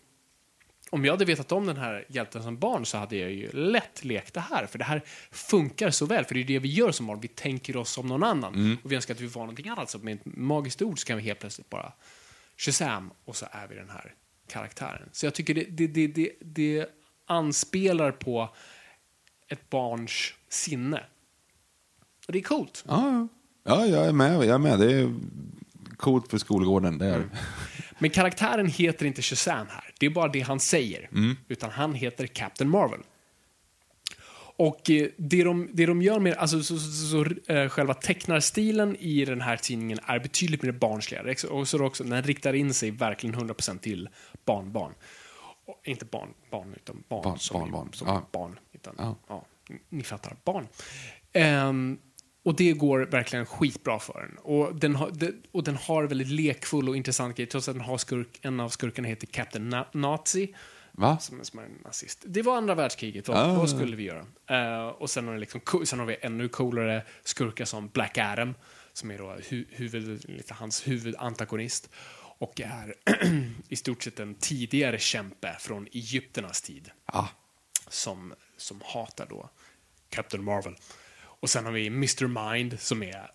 [0.90, 4.04] om jag hade vetat om den här hjälten som barn så hade jag ju lätt
[4.04, 4.66] lekt det här.
[4.66, 7.20] För det här funkar så väl, för det är det vi gör som barn.
[7.20, 8.56] Vi tänker oss som någon annan.
[8.56, 8.78] Mm.
[8.84, 9.90] Och vi önskar att vi var någonting annat.
[9.90, 11.94] Så med ett magiskt ord så kan vi helt plötsligt bara
[12.58, 14.14] Shazam och så är vi den här
[14.48, 15.10] karaktären.
[15.12, 16.90] Så jag tycker det, det, det, det, det
[17.26, 18.50] anspelar på
[19.48, 21.04] ett barns sinne.
[22.28, 22.84] Och det är coolt.
[22.88, 23.28] Ja,
[23.64, 24.36] ja jag är med.
[24.36, 24.80] Jag är med.
[24.80, 25.16] Det är
[25.98, 26.98] coolt för skolgården.
[26.98, 27.16] Det är.
[27.16, 27.30] Mm.
[28.06, 29.94] Men karaktären heter inte Shazam här.
[30.00, 31.10] Det är bara det han säger.
[31.12, 31.38] Mm.
[31.48, 33.00] Utan han heter Captain Marvel.
[34.58, 38.96] Och eh, det, de, det de gör med, alltså så, så, så, äh, själva tecknarstilen
[38.96, 41.48] i den här tidningen är betydligt mer barnsligare.
[41.48, 44.10] Och så också, den riktar in sig verkligen 100% till
[44.46, 44.94] barnbarn.
[45.66, 47.24] Och, inte barn, barn, utan barn.
[47.24, 47.90] Barn, som barn, barn.
[47.94, 48.28] Som ja.
[48.32, 49.16] barn utan, ja.
[49.28, 49.46] ja.
[49.90, 50.68] ni fattar, barn.
[51.68, 52.00] Um,
[52.46, 54.38] och det går verkligen skitbra för den.
[54.38, 55.12] Och den har,
[55.52, 58.70] och den har väldigt lekfull och intressant grej, trots att den har skurk, en av
[58.70, 60.56] skurkarna heter Captain Na Nazi.
[60.92, 61.18] Va?
[61.20, 62.24] Som, som är en nazist.
[62.26, 63.54] Det var andra världskriget, vad, ah.
[63.54, 64.26] vad skulle vi göra?
[64.52, 68.54] Uh, och sen har, liksom, sen har vi ännu coolare skurkar som Black Adam,
[68.94, 71.90] som är då hu huvud, lite hans huvudantagonist.
[72.38, 72.96] Och är
[73.70, 76.92] i stort sett en tidigare kämpe från Egypternas tid.
[77.06, 77.28] Ah.
[77.90, 79.50] Som, som hatar då
[80.10, 80.76] Captain Marvel.
[81.46, 82.52] Och sen har vi Mr.
[82.52, 83.32] Mind som är,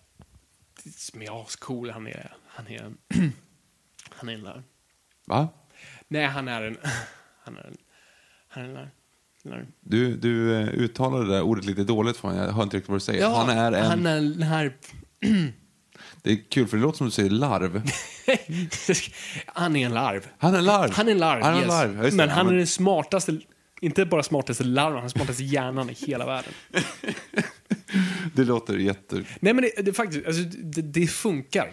[0.95, 1.89] som är ascool.
[1.89, 2.91] Han är, han är,
[4.09, 4.63] han är en
[5.25, 5.49] Va?
[6.07, 6.77] Nej, han är en,
[7.43, 7.77] han är en,
[8.47, 8.89] han är
[9.57, 12.37] en Du, du eh, uttalade det där ordet lite dåligt för mig.
[12.37, 13.21] Jag hör inte riktigt vad du säger.
[13.21, 13.85] Ja, han är en...
[13.85, 14.77] Han är den här...
[16.21, 17.81] Det är kul för det låter som du säger larv.
[19.45, 20.27] han är en larv.
[20.37, 20.91] Han är en larv?
[20.91, 21.67] Han är en larv, han är yes.
[21.67, 22.13] larv.
[22.13, 23.39] Men han är den smartaste,
[23.81, 26.53] inte bara smartaste larven, han är smartaste hjärnan i hela världen.
[28.35, 29.23] det låter jätte...
[29.39, 31.71] Nej, men det, det faktiskt, alltså, det, det, funkar.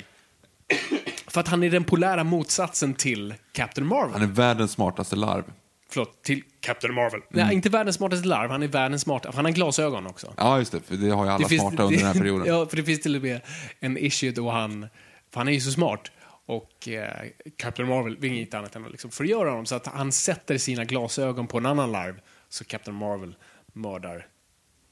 [1.27, 4.13] För att han är den polära motsatsen till Captain Marvel.
[4.13, 5.45] Han är världens smartaste larv.
[5.91, 7.21] Förlåt, till Captain Marvel.
[7.31, 7.47] Mm.
[7.47, 9.37] Nej, inte världens smartaste larv, han är världens smartaste.
[9.37, 10.35] Han har glasögon också.
[10.37, 10.81] Ja, just det.
[10.81, 12.47] För det har ju alla det smarta finns, under den här perioden.
[12.55, 13.41] ja, för det finns till och med
[13.81, 14.87] en issue då han...
[15.31, 16.11] För han är ju så smart.
[16.49, 19.67] Och eh, Captain Marvel vill inget annat än att liksom förgöra honom.
[19.67, 22.21] Så att han sätter sina glasögon på en annan larv.
[22.49, 23.35] Så Captain Marvel
[23.73, 24.27] mördar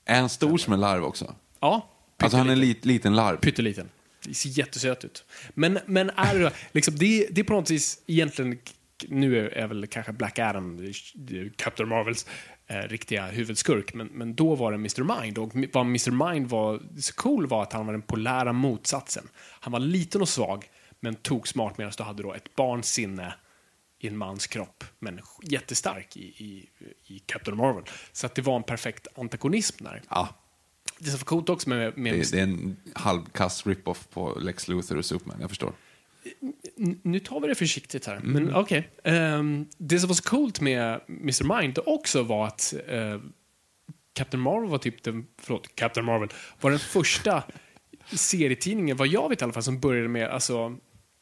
[0.06, 1.34] är han stor som en larv också?
[1.60, 1.88] Ja.
[2.16, 3.36] Alltså han är en lit, liten larv?
[3.36, 3.88] Pytteliten.
[4.24, 5.24] Det ser jättesöt ut.
[5.54, 8.58] Men, men är det, liksom, det, det är på något vis egentligen,
[9.08, 10.92] nu är, är väl kanske Black Adam,
[11.56, 12.26] Captain Marvels
[12.66, 15.20] eh, riktiga huvudskurk, men, men då var det Mr.
[15.20, 15.38] Mind.
[15.38, 16.30] Och vad Mr.
[16.30, 19.28] Mind var så cool var att han var den polära motsatsen.
[19.36, 20.64] Han var liten och svag,
[21.00, 23.34] men tog smart medan du hade då ett barns sinne
[23.98, 26.68] i en mans kropp, men jättestark i, i,
[27.06, 27.84] i Captain Marvel.
[28.12, 30.02] Så att det var en perfekt antagonism där.
[30.08, 30.28] Ja.
[30.98, 31.98] Det är så coolt också med...
[31.98, 35.72] med det, det, är en halvkass rip-off på Lex Luthor och Superman, jag förstår.
[37.02, 38.16] nu tar vi det försiktigt här.
[38.16, 38.32] Mm.
[38.32, 38.90] Men okej.
[39.04, 41.58] Ehm, det som var så coolt med Mr.
[41.58, 43.20] Mind också var att eh,
[44.12, 46.28] Captain Marvel var typ den, förlåt, Captain Marvel
[46.60, 47.42] var den första
[48.12, 50.76] serietidningen, vad jag vet i alla fall, som började med alltså,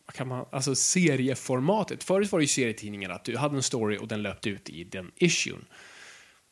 [0.06, 2.04] vad kan man, alltså serieformatet.
[2.04, 4.84] Förut var det ju serietidningar att du hade en story och den löpte ut i
[4.84, 5.64] den issuen.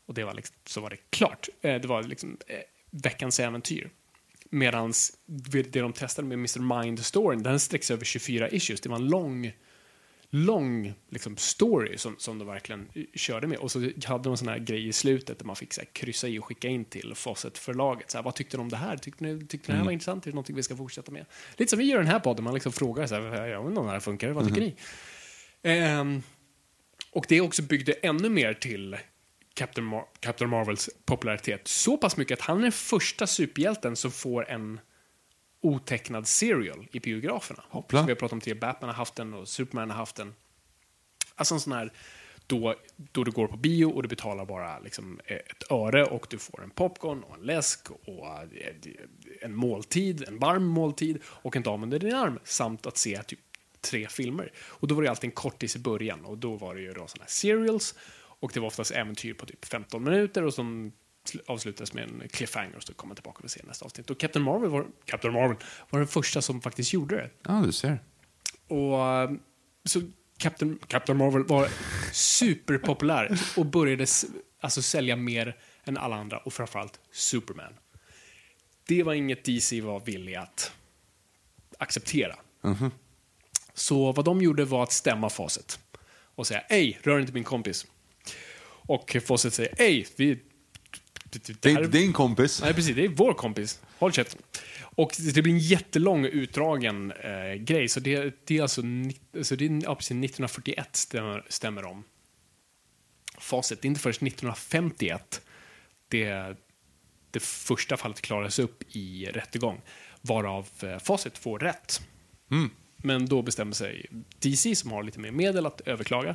[0.06, 1.48] Och det var liksom, så var det klart.
[1.60, 2.56] Eh, det var liksom eh,
[2.90, 3.90] veckans äventyr.
[4.50, 4.92] Medan
[5.26, 6.60] det de testade med Mr.
[6.60, 8.80] Mind-storyn, den sträcks över 24 issues.
[8.80, 9.52] Det var en lång,
[10.34, 13.58] lång liksom, story som, som de verkligen körde med.
[13.58, 16.28] Och så hade de sån här grej i slutet där man fick så här, kryssa
[16.28, 18.10] i och skicka in till Fawcett-förlaget.
[18.10, 18.96] Så här, vad tyckte de om det här?
[18.96, 20.26] Tyckte ni, tyckte ni det här var intressant?
[20.26, 21.26] Är det någonting vi ska fortsätta med?
[21.56, 23.80] Lite som vi gör den här podden, man liksom frågar så här, jag vet inte
[23.80, 24.74] om det här funkar, vad tycker ni?
[25.62, 26.22] Ehm,
[27.10, 28.96] och det också byggde ännu mer till
[29.54, 31.68] Captain, Mar- Captain Marvels popularitet.
[31.68, 34.80] Så pass mycket att han är den första superhjälten som får en
[35.62, 37.62] otecknad serial i biograferna.
[37.68, 37.98] Hoppla.
[37.98, 38.60] Som vi har pratat om tidigare.
[38.60, 40.34] Batman har haft den och Superman har haft den.
[41.34, 41.92] Alltså en sån här
[42.46, 46.38] då, då du går på bio och du betalar bara liksom ett öre och du
[46.38, 48.74] får en popcorn och en läsk och eh,
[49.40, 53.40] en måltid, en varm måltid och en dam under din arm samt att se typ
[53.80, 54.52] tre filmer.
[54.58, 57.06] Och då var det alltid en kortis i början och då var det ju då
[57.06, 60.92] såna här serials och det var oftast äventyr på typ 15 minuter och som
[61.28, 64.10] sl- avslutades med en cliffhanger och så kom man tillbaka och se nästa avsnitt.
[64.10, 65.56] Och Captain Marvel var, Captain Marvel
[65.90, 67.30] var den första som faktiskt gjorde det.
[67.42, 67.98] Ja, du ser.
[68.68, 69.30] Och eh,
[69.84, 70.00] så
[70.38, 71.68] Captain, Captain Marvel var
[72.12, 74.06] superpopulär och började
[74.60, 77.72] alltså sälja mer än alla andra och framförallt Superman.
[78.86, 80.72] Det var inget DC var villiga att
[81.78, 82.36] acceptera.
[83.74, 85.78] Så vad de gjorde var att stämma Fawcett
[86.34, 87.86] och säga ej, rör inte min kompis.
[88.64, 90.38] Och Fawcett säger ej, vi...
[91.32, 92.62] Det, är inte din kompis.
[92.62, 92.96] Nej, precis.
[92.96, 93.80] Det är vår kompis.
[93.98, 94.42] Håll käften.
[94.80, 97.88] Och det blir en jättelång utdragen eh, grej.
[97.88, 98.82] Så det, det är alltså,
[99.36, 102.04] alltså det är, ja, precis, 1941 stämmer, stämmer om.
[103.38, 105.40] Facit, det är inte först 1951
[106.08, 106.56] det,
[107.30, 109.80] det första fallet klarades upp i rättegång.
[110.20, 112.00] Varav eh, Facit får rätt.
[112.96, 114.06] Men då bestämmer sig
[114.38, 116.34] DC, som har lite mer medel, att överklaga.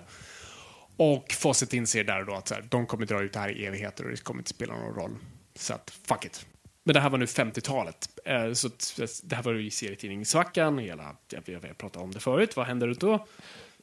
[0.98, 3.50] Och Fawcett inser där och då att så här, de kommer dra ut det här
[3.50, 5.16] i evigheter och det kommer inte spela någon roll.
[5.56, 6.46] Så att, fuck it.
[6.84, 8.10] Men det här var nu 50-talet.
[8.26, 12.20] Eh, Så att, det här var ju serietidningssvackan, hela, jag, jag, jag pratade om det
[12.20, 13.14] förut, vad hände då?
[13.14, 13.20] Eh,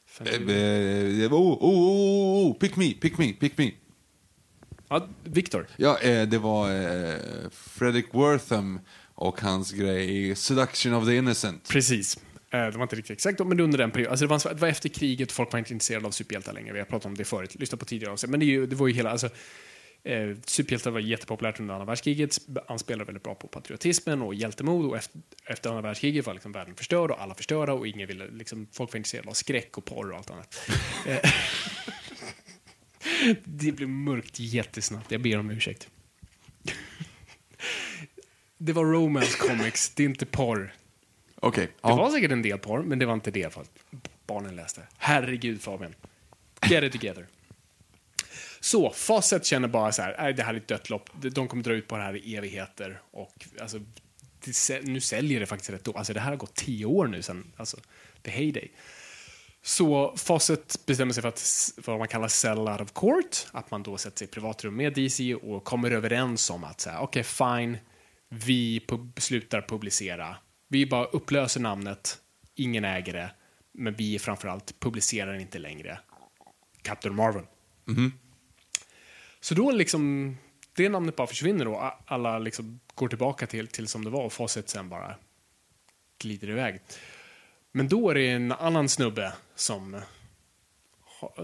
[0.07, 3.71] 50 eh, Oh, oh, oh, oh, pick me, pick me, pick me.
[4.87, 5.67] Ja, Victor.
[5.77, 7.15] Ja, eh, det var eh,
[7.51, 8.79] Fredrik Wortham
[9.15, 11.69] och hans grej Seduction of the Innocent.
[11.69, 12.19] Precis.
[12.55, 14.11] Eh, det var inte riktigt exakt, men under den perioden.
[14.11, 16.73] Alltså det, var, det var efter kriget, folk var inte intresserade av superhjältar längre.
[16.73, 18.29] Vi har pratat om det förut, lyssnat på tidigare avsnitt.
[18.31, 19.29] Men det, ju, det var ju hela, alltså,
[20.03, 22.37] eh, superhjältar var jättepopulärt under andra världskriget,
[22.67, 24.85] Han spelade väldigt bra på patriotismen och hjältemod.
[24.85, 28.27] Och efter, efter andra världskriget var liksom världen förstörd och alla förstörda och ingen ville,
[28.27, 30.69] liksom, folk var intresserade av skräck och porr och allt annat.
[31.07, 31.31] Eh,
[33.43, 35.89] det blev mörkt jättesnabbt, jag ber om ursäkt.
[38.57, 40.73] Det var romance comics, det är inte porr.
[41.47, 41.95] Okej, Det ja.
[41.95, 43.57] var säkert en del porr, men det var inte det
[44.27, 44.81] barnen läste.
[44.97, 45.95] Herregud Fabian.
[46.69, 47.27] Get it together.
[48.59, 51.09] Så, Fawcett känner bara så här, "Nej, det här är ett dött lopp.
[51.21, 53.01] De kommer dra ut på det här i evigheter.
[53.11, 53.79] Och alltså,
[54.83, 55.91] nu säljer det faktiskt rätt då.
[55.93, 57.77] Alltså det här har gått tio år nu sen, alltså,
[58.21, 58.71] the heyday.
[59.63, 63.47] Så Fawcett bestämmer sig för att vad man kallar sell out of court.
[63.51, 66.99] Att man då sätter sig i privatrum med DC och kommer överens om att säga,
[66.99, 67.77] okej fine,
[68.29, 70.35] vi pub- slutar publicera.
[70.67, 72.21] Vi bara upplöser namnet,
[72.55, 73.31] ingen äger det,
[73.71, 75.99] men vi framförallt publicerar inte längre
[76.81, 77.43] Captain Marvel.
[79.39, 80.35] Så då liksom,
[80.75, 81.65] det namnet bara försvinner.
[81.87, 85.15] A- Alla liksom går tillbaka till, till som det var och Fawcett sen bara
[86.19, 86.81] glider iväg.
[87.71, 90.01] Men då är det en annan snubbe som
[91.19, 91.35] ha,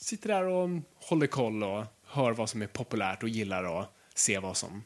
[0.00, 0.68] sitter där och
[1.08, 4.82] håller koll och hör vad som är populärt och gillar och ser vad som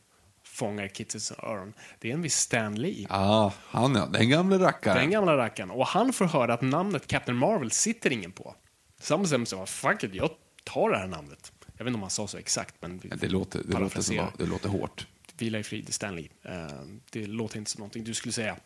[0.59, 1.73] fångar kidsens öron.
[1.99, 3.07] Det är en viss Stan Lee.
[3.11, 4.97] Ja, han ja, den gamle rackaren.
[4.97, 5.71] Den gamla rackaren.
[5.71, 8.55] Och han får höra att namnet Captain Marvel sitter ingen på.
[9.01, 10.31] Så han bestämmer sig fuck it, jag
[10.65, 11.53] tar det här namnet.
[11.77, 14.27] Jag vet inte om han sa så exakt, men Ja, Det låter, det, låter som,
[14.39, 15.07] det låter hårt.
[15.39, 16.29] Vila i frid, Stanley.
[16.43, 16.67] Eh,
[17.11, 18.57] det låter inte som någonting du skulle säga.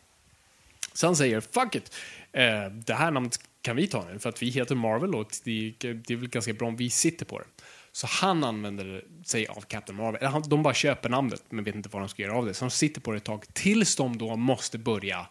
[0.93, 1.95] Så han säger, fuck it.
[2.33, 5.75] Eh, det här namnet kan vi ta nu, för att vi heter Marvel och det,
[5.79, 7.45] det är väl ganska bra om vi sitter på det.
[7.93, 10.27] Så han använder sig av Captain Marvel.
[10.27, 12.55] Han- De bara köper namnet, men vet inte vad de ska göra av det.
[12.55, 15.27] Så de sitter på det ett tag, tills de då måste börja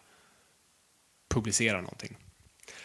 [1.34, 2.16] publicera någonting.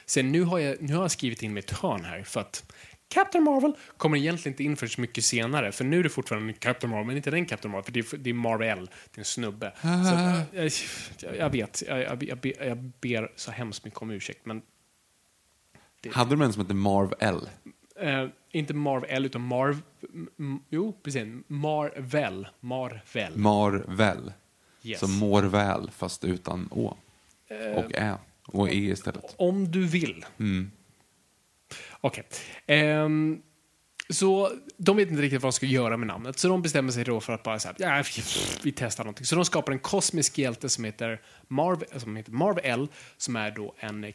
[0.06, 2.74] Sen nu har jag, nu har jag skrivit in mitt hörn här, för att
[3.10, 6.54] Captain Marvel kommer egentligen inte in för så mycket senare, för nu är det fortfarande
[6.54, 9.20] Captain Marvel, men inte den Captain Marvel, för det är, det är Marvel, det är
[9.20, 9.74] en snubbe.
[9.82, 9.88] Så,
[10.58, 10.72] jag,
[11.22, 14.62] jag, jag vet, jag, jag, jag, ber, jag ber så hemskt mycket om ursäkt, men
[16.02, 17.50] Det- Hade de en som hette Marv L?
[18.00, 19.82] Eh, inte Marvel, utan Marv...
[20.40, 21.24] m- jo, precis.
[21.48, 22.48] Marvel.
[22.60, 23.38] Marvel.
[23.38, 24.34] Marvel.
[24.84, 25.00] Yes.
[25.00, 26.98] Som mår väl, fast utan Å.
[27.48, 28.16] Eh, Och Ä.
[28.46, 29.36] Och E istället.
[29.38, 30.26] Om du vill.
[30.40, 30.72] Mm.
[32.02, 32.24] Okej.
[32.68, 33.42] Ehm,
[34.10, 37.04] så de vet inte riktigt vad de ska göra med namnet, så de bestämmer sig
[37.04, 38.04] då för att bara så här, ja,
[38.64, 39.26] vi testar någonting.
[39.26, 43.52] Så de skapar en kosmisk hjälte som heter Marv, som heter Marv L, som är
[43.52, 44.14] då en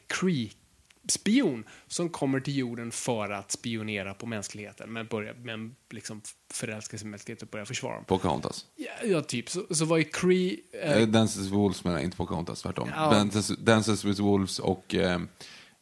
[1.03, 6.99] Kree-spion som kommer till jorden för att spionera på mänskligheten, men, börja, men liksom förälska
[6.99, 8.05] sig i mänskligheten och börja försvara dem.
[8.05, 8.67] Pocahontas.
[8.77, 9.51] Ja, ja typ.
[9.51, 10.57] Så, så var ju Kree...
[10.73, 12.91] Eh, Eh, Dances with Wolves menar jag, inte Pocahontas, tvärtom.
[12.97, 13.11] Ja.
[13.11, 15.21] Dances, Dances with Wolves och eh,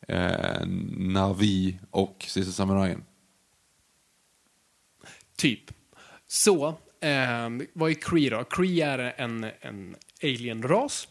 [0.08, 3.04] eh, Navi och Sista Samurajen.
[5.36, 5.60] Typ.
[6.26, 8.44] Så, ehm, vad är Kree då?
[8.44, 11.08] Kree är en, en alien-ras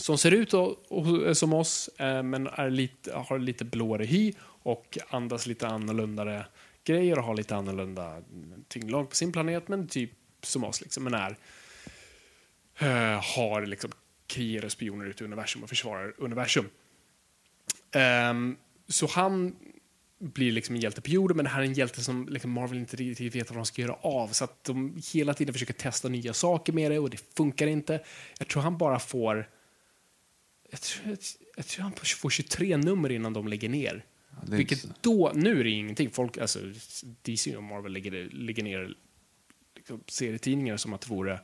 [0.00, 4.32] som ser ut och, och, som oss, eh, men är lite, har lite blåare hy
[4.42, 6.44] och andas lite annorlunda
[6.84, 8.22] grejer och har lite annorlunda
[8.68, 10.10] tyngdlag på sin planet, men typ
[10.42, 11.36] som oss, liksom, men är
[12.78, 13.90] eh, har liksom
[14.26, 16.68] krigare och spioner ute i universum och försvarar universum.
[17.92, 18.56] Ehm,
[18.88, 19.56] så han
[20.18, 22.78] blir liksom en hjälte på jorden, men det här är en hjälte som liksom Marvel
[22.78, 24.28] inte riktigt vet vad de ska göra av.
[24.28, 28.00] Så att de hela tiden försöker testa nya saker med det och det funkar inte.
[28.38, 29.48] Jag tror han bara får...
[30.70, 31.16] Jag tror,
[31.56, 34.04] jag, tror han får 23 nummer innan de lägger ner.
[34.46, 36.10] det är Vilket då, nu är det ingenting.
[36.10, 36.58] Folk, alltså
[37.22, 38.94] DC och Marvel lägger, lägger ner
[39.76, 41.40] liksom, serietidningar som att det vore...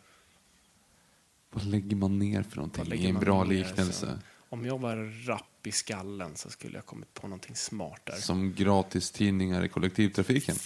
[1.50, 2.84] Vad lägger man ner för någonting?
[2.84, 3.92] lägger I en bra liknelse.
[3.92, 8.14] så- Om jag var rapp i skallen så skulle jag kommit på någonting smart där.
[8.14, 10.56] Som gratistidningar i kollektivtrafiken.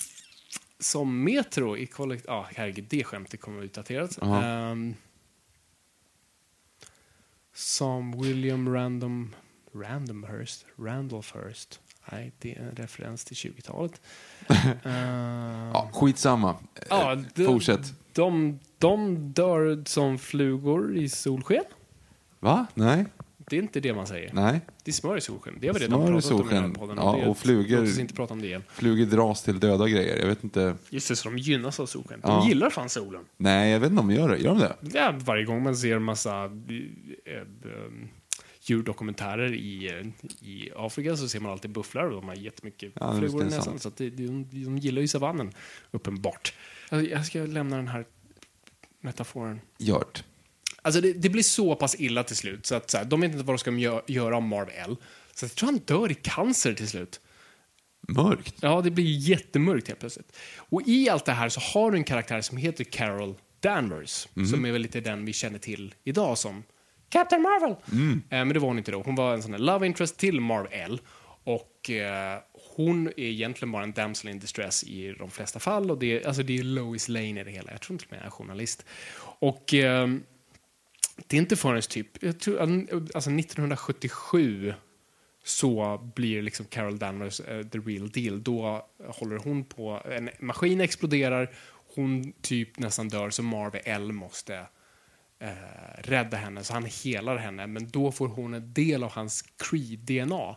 [0.79, 2.25] Som Metro i kollekt...
[2.29, 4.19] Ja, herregud, det skämtet kommer utdaterat.
[4.21, 4.45] Ja.
[4.45, 4.95] Ehm,
[7.61, 9.35] som William Random...
[9.75, 10.65] Randomhurst?
[10.79, 11.81] Randolphurst?
[12.13, 14.01] Nej, det är en referens till 20-talet.
[14.85, 16.57] Ehm, Ja, skitsamma.
[16.91, 17.95] ja, Eh, de- Fortsätt.
[18.13, 21.65] De, de dör som flugor i solsken.
[22.41, 22.67] Va?
[22.75, 23.07] Nej?
[23.51, 24.31] Det är inte det man säger.
[24.33, 24.61] Nej.
[24.85, 25.55] Det är smör i solsken.
[25.61, 26.97] Det har vi redan pratat om i den här podden.
[26.97, 28.65] Ja, det, och flugor- oss inte prata om det igen.
[28.69, 30.17] Flugor dras till döda grejer.
[30.19, 30.75] Jag vet inte.
[30.91, 32.21] Just det, så de gynnas av solsken.
[32.21, 32.49] De Ja.
[32.49, 33.25] gillar fan solen.
[33.37, 34.37] Nej, jag vet inte om de gör det.
[34.39, 34.99] Gör de det?
[34.99, 37.43] Ja, varje gång man ser en massa eh, eh,
[38.63, 43.19] djurdokumentärer i, eh, i Afrika så ser man alltid bufflar och de har jättemycket Ja,
[43.19, 43.79] flugor i det, näsan.
[43.79, 45.53] Så det, de, de gillar ju savannen,
[45.91, 46.55] uppenbart.
[46.91, 48.05] Jag ska lämna den här
[49.01, 49.61] metaforen.
[49.79, 50.25] Gjort.
[50.83, 53.33] Alltså det, det blir så pass illa till slut så att så här, de vet
[53.33, 54.97] inte vad de ska gö- göra av Marv L.
[55.35, 57.21] Så jag tror han dör i cancer till slut.
[58.09, 58.55] Mörkt.
[58.61, 60.37] Ja, det blir jättemörkt helt plötsligt.
[60.57, 64.65] Och i allt det här så har du en karaktär som heter Carol Danvers, som
[64.65, 66.63] är väl lite den vi känner till idag som
[67.09, 67.71] Captain Marvel.
[67.71, 69.03] Eh, men det var hon inte då.
[69.03, 71.01] Hon var en sån här love interest till Marv L.
[71.45, 72.39] Och eh,
[72.77, 75.91] hon är egentligen bara en damsel in distress i de flesta fall.
[75.91, 77.71] Och det, är- alltså det är Lois Lane i det hela.
[77.73, 78.85] Jag tror inte hon är journalist.
[79.21, 80.23] Och ehm,
[81.27, 82.61] det är inte förrän typ, jag tror,
[83.15, 84.75] alltså 1977
[85.45, 88.43] så blir liksom Carol Danvers eh, the real deal.
[88.43, 91.51] Då håller hon på, en maskin exploderar,
[91.95, 94.67] hon typ nästan dör, så Marvel L måste
[95.39, 95.49] eh,
[95.99, 100.57] rädda henne, så han helar henne, men då får hon en del av hans Cree-DNA.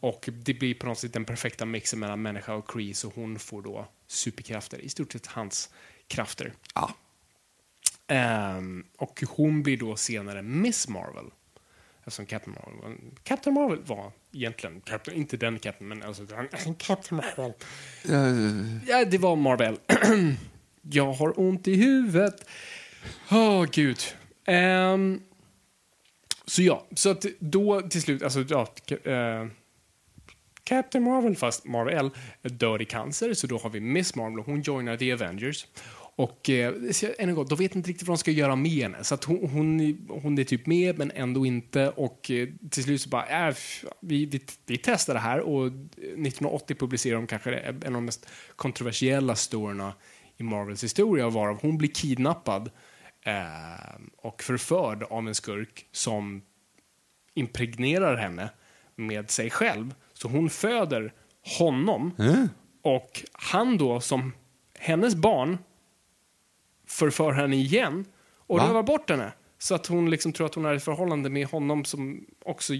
[0.00, 3.38] Och det blir på något sätt den perfekta mixen mellan människa och Cree, så hon
[3.38, 5.70] får då superkrafter, i stort sett hans
[6.08, 6.52] krafter.
[6.74, 6.94] Ja.
[8.08, 11.24] Ehm, och hon blir då senare Miss Marvel.
[11.98, 17.16] Eftersom Captain Marvel, Captain Marvel var egentligen, Captain, inte den Captain, men alltså, han- Captain
[17.36, 17.52] Marvel.
[18.86, 19.78] Ja, det var Marvel.
[20.82, 22.46] Jag har ont i huvudet.
[23.30, 23.98] Åh, gud.
[24.46, 25.20] Ehm,
[26.46, 28.68] så ja, så att då till slut, alltså ja,
[29.04, 29.46] eh,
[30.64, 32.10] Captain Marvel, fast Marvel,
[32.42, 35.66] dör i cancer, så då har vi Miss Marvel och hon joinar The Avengers.
[36.16, 36.74] Och eh,
[37.18, 39.04] än en gång, de vet inte riktigt vad de ska göra med henne.
[39.04, 41.88] Så att hon, hon, hon är typ med, men ändå inte.
[41.88, 43.54] Och eh, till slut så bara, äh,
[44.00, 45.40] vi, vi, vi testar det här.
[45.40, 49.94] Och 1980 publicerar de kanske en av de mest kontroversiella storyna
[50.36, 52.70] i Marvels historia, varav hon blir kidnappad
[53.22, 56.42] eh, och förförd av en skurk som
[57.34, 58.50] impregnerar henne
[58.96, 59.94] med sig själv.
[60.12, 61.12] Så hon föder
[61.58, 62.14] honom
[62.82, 64.32] och han då som
[64.78, 65.58] hennes barn
[66.86, 68.04] förför henne igen
[68.46, 68.68] och Va?
[68.68, 69.32] rövar bort henne.
[69.58, 72.72] Så att hon liksom tror att hon har ett förhållande med honom som också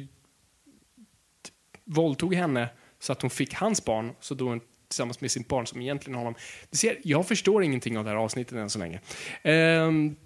[1.85, 5.81] våldtog henne så att hon fick hans barn, så då tillsammans med sin barn som
[5.81, 6.39] egentligen har honom.
[6.71, 9.01] Du ser, jag förstår ingenting av det här avsnittet än så länge.
[9.43, 10.17] Ehm,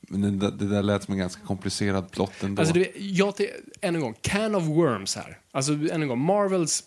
[0.00, 2.62] Men det, där- det där lät som en ganska komplicerad plott ändå.
[2.62, 3.34] Alltså, det, jag,
[3.80, 5.38] än en gång, can of worms här.
[5.50, 6.84] Alltså, än en gång, Marvels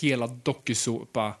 [0.00, 1.34] hela dokusåpa,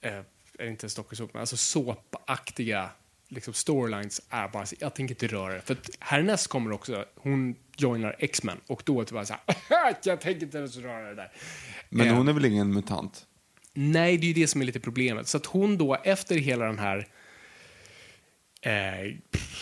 [0.00, 0.20] eh,
[0.60, 0.88] är inte
[1.32, 2.90] men alltså såpaktiga
[3.28, 5.60] liksom storylines är bara, så- jag tänker inte röra det.
[5.60, 9.96] För att härnäst kommer också, hon joinar X-Men och då är det bara så här,
[10.02, 11.32] jag tänker inte ens röra det där.
[11.88, 13.26] Men Eh, hon är väl ingen mutant?
[13.74, 15.28] Nej, det är ju det som är lite problemet.
[15.28, 17.08] Så att hon då, efter hela den här
[18.62, 19.16] Eh,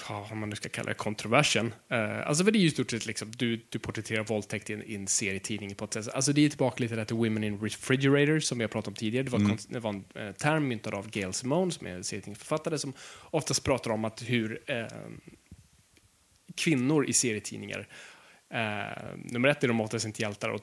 [0.09, 1.75] vad man nu ska kalla det, kontroversen.
[1.89, 4.73] Eh, alltså för det är ju i stort sett liksom, du, du porträtterar våldtäkt i
[4.73, 6.09] en, i en serietidning på ett sätt.
[6.09, 9.25] Alltså det är tillbaka lite där till Women in Refrigerators som har pratat om tidigare.
[9.25, 9.57] Det var, Mm.
[9.69, 12.93] det var en eh, term myntad av Gail Simone som är en serietidningsförfattare som
[13.31, 14.87] oftast pratar om att hur eh,
[16.55, 17.89] kvinnor i serietidningar,
[18.51, 20.61] eh, nummer ett är de oftast inte hjältar och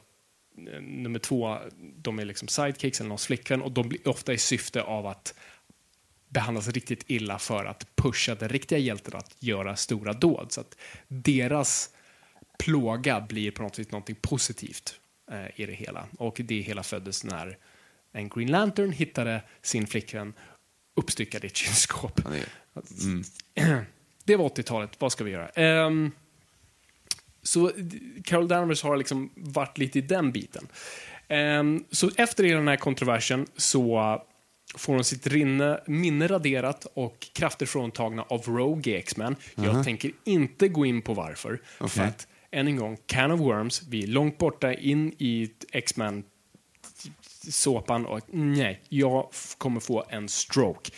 [0.74, 1.58] eh, nummer två,
[1.98, 5.36] de är liksom sidekicks eller någons flickvän och de blir ofta i syfte av att
[6.36, 10.52] behandlas riktigt illa för att pusha den riktiga hjälten att göra stora dåd.
[10.52, 10.78] Så att
[11.08, 11.90] deras
[12.60, 15.00] plåga blir på något sätt något positivt
[15.32, 16.08] eh, i det hela.
[16.18, 17.58] Och det hela föddes när
[18.12, 20.34] en Green Lantern hittade sin flickvän
[20.96, 22.22] uppstyckad i ett kylskåp.
[22.24, 22.82] Ja,
[24.24, 25.50] det var 80-talet, vad ska vi göra?
[25.50, 26.12] Ehm,
[27.44, 27.72] så
[28.24, 30.68] Carol Danvers har liksom varit lite i den biten.
[31.28, 34.22] Ehm, så efter hela den här kontroversen så
[34.78, 39.36] får hon sitt rinne, minne raderat och krafter fråntagna av Rogue i X-Men.
[39.56, 41.62] Jag tänker inte gå in på varför.
[41.78, 42.04] För Okej.
[42.04, 46.24] att, än en gång, Can of Worms, vi är långt borta in i X-Men
[47.50, 50.92] såpan och nej, jag kommer få en stroke.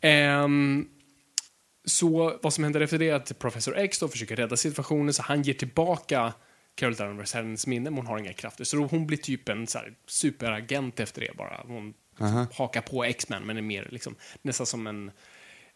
[0.00, 0.88] Ehm,
[1.84, 5.22] så vad som händer efter det är att Professor X då försöker rädda situationen så
[5.22, 6.32] han ger tillbaka
[6.74, 8.64] Carol Danvers hennes minne, men hon har inga krafter.
[8.64, 11.64] Så hon blir typ en så superagent efter det bara.
[11.66, 11.94] Hon
[12.54, 15.10] hakar på X-Men, men är mer liksom, nästan som en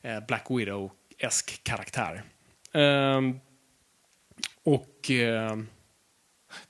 [0.02, 2.22] eh, Black Widow-esk karaktär.
[2.72, 3.40] Ehm,
[4.64, 5.10] och...
[5.10, 5.68] ehm,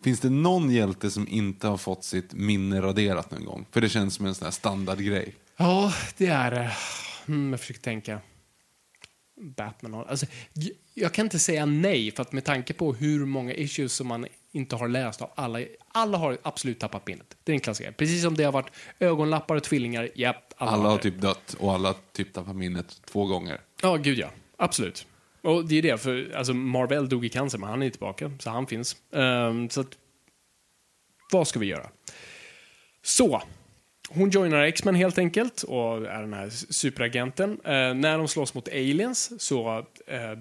[0.05, 3.67] Finns det någon hjälte som inte har fått sitt minne raderat någon gång?
[3.71, 5.35] För det känns som en sån här standardgrej.
[5.57, 6.73] Ja, det är det.
[7.29, 8.21] Mm, jag försöker tänka.
[9.41, 10.05] Batman har...
[10.05, 10.27] Alltså,
[10.95, 14.27] jag kan inte säga nej, för att med tanke på hur många issues som man
[14.53, 15.61] inte har läst av alla...
[15.89, 17.37] Alla har absolut tappat minnet.
[17.45, 17.93] Det är en klassiker.
[17.93, 20.09] Precis som det har varit ögonlappar och tvillingar.
[20.15, 23.61] Japp, alla, Alla har typ dött och alla typ tappat minnet två gånger.
[23.83, 24.31] Ja, gud ja.
[24.57, 25.07] Absolut.
[25.43, 28.51] Och det är det, för alltså, Marvel dog i cancer, men han är tillbaka, så
[28.51, 28.97] han finns.
[29.13, 29.99] Ehm, så att,
[31.33, 31.91] vad ska vi göra?
[33.03, 33.43] Så,
[34.09, 37.61] hon joinar X-Men helt enkelt och är den här superagenten.
[37.65, 40.39] Eh, när de slåss mot aliens så eh,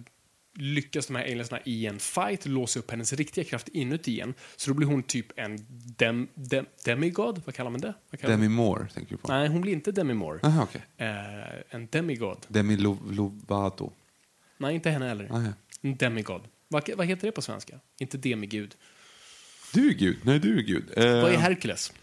[0.54, 4.34] lyckas de här aliensna i en fight låsa upp hennes riktiga kraft inuti igen.
[4.56, 5.58] Så då blir hon typ en
[5.98, 7.94] dem, dem, demigod, vad kallar man det?
[8.10, 8.34] Vad kallar?
[8.34, 9.28] Demi Moore tänker du på?
[9.28, 10.40] Nej, hon blir inte demimore.
[10.44, 10.82] Aha, okej.
[10.98, 12.46] Eh, en demigod.
[12.48, 13.92] Demi Lo- Lovato.
[14.58, 15.28] Nej, inte henne heller.
[15.32, 15.52] Nej.
[15.82, 16.42] En demigod.
[16.68, 17.80] Vad, vad heter det på svenska?
[18.00, 18.76] Inte demigud.
[19.74, 20.18] Du är gud.
[20.24, 20.84] Nej, du är gud.
[20.98, 21.94] Eh, Vad är Hercules?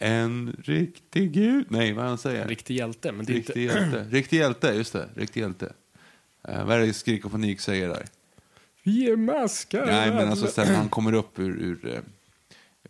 [0.00, 1.66] En riktig gud.
[1.70, 2.42] Nej, vad han säger.
[2.42, 3.78] En riktig hjälte, men det är Riktig inte...
[3.78, 4.06] hjälte.
[4.10, 5.08] Riktig hjälte, just det.
[5.14, 5.72] Riktig hjälte.
[6.48, 8.06] Eh, vad är det Skrik och panik säger där?
[8.82, 9.86] Vi är maskar.
[9.86, 12.00] Nej, men alltså sen han kommer upp ur, ur eh,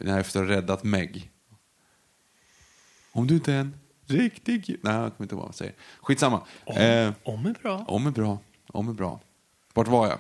[0.01, 1.31] när efter att ha räddat Meg.
[3.13, 3.75] Om du inte är en
[4.07, 4.77] riktig.
[4.83, 5.75] Nej, jag kommer inte ihåg vad han säger.
[6.01, 6.41] Skitsamma.
[6.65, 7.85] Om, Eh, om är bra.
[7.89, 8.39] om är bra.
[8.67, 9.21] Om är bra.
[9.75, 10.19] Vart var jag?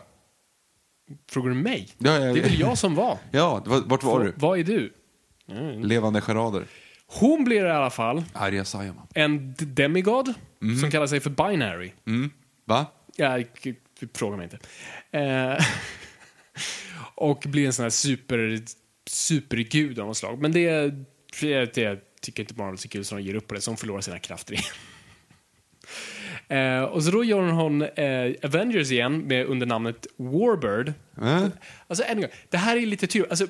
[1.28, 1.88] Frågar du mig?
[1.98, 3.18] Ja, ja, Det är väl jag som var.
[3.30, 4.32] Ja, var, vart var du?
[4.36, 4.92] Vad är du?
[5.86, 6.66] Levande charader.
[7.06, 9.06] Hon blir i alla fall Arya Saijonmaa.
[9.14, 10.34] en demigod
[10.80, 11.92] som kallar sig för binary.
[12.06, 12.30] Mm.
[12.64, 12.86] Va?
[13.16, 13.70] Ja, k-
[14.14, 14.58] fråga mig inte.
[15.18, 15.64] Eh,
[17.14, 18.60] och blir en sån här super,
[19.06, 20.38] supergud av något slag.
[20.42, 20.90] Men det,
[21.40, 23.76] det, det tycker inte Marvel så kul så de ger upp på det, så hon
[23.76, 24.64] förlorar sina krafter igen.
[26.48, 30.92] Eh, och så då gör hon eh, Avengers igen med, under namnet Warbird.
[31.22, 31.46] Äh?
[31.86, 33.26] Alltså, än en gång, det här är lite tur.
[33.30, 33.46] Alltså,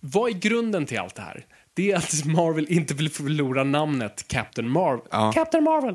[0.00, 1.46] vad är grunden till allt det här?
[1.74, 5.06] Det är att Marvel inte vill förlora namnet Captain Marvel.
[5.10, 5.32] Ja.
[5.32, 5.94] Captain Marvel!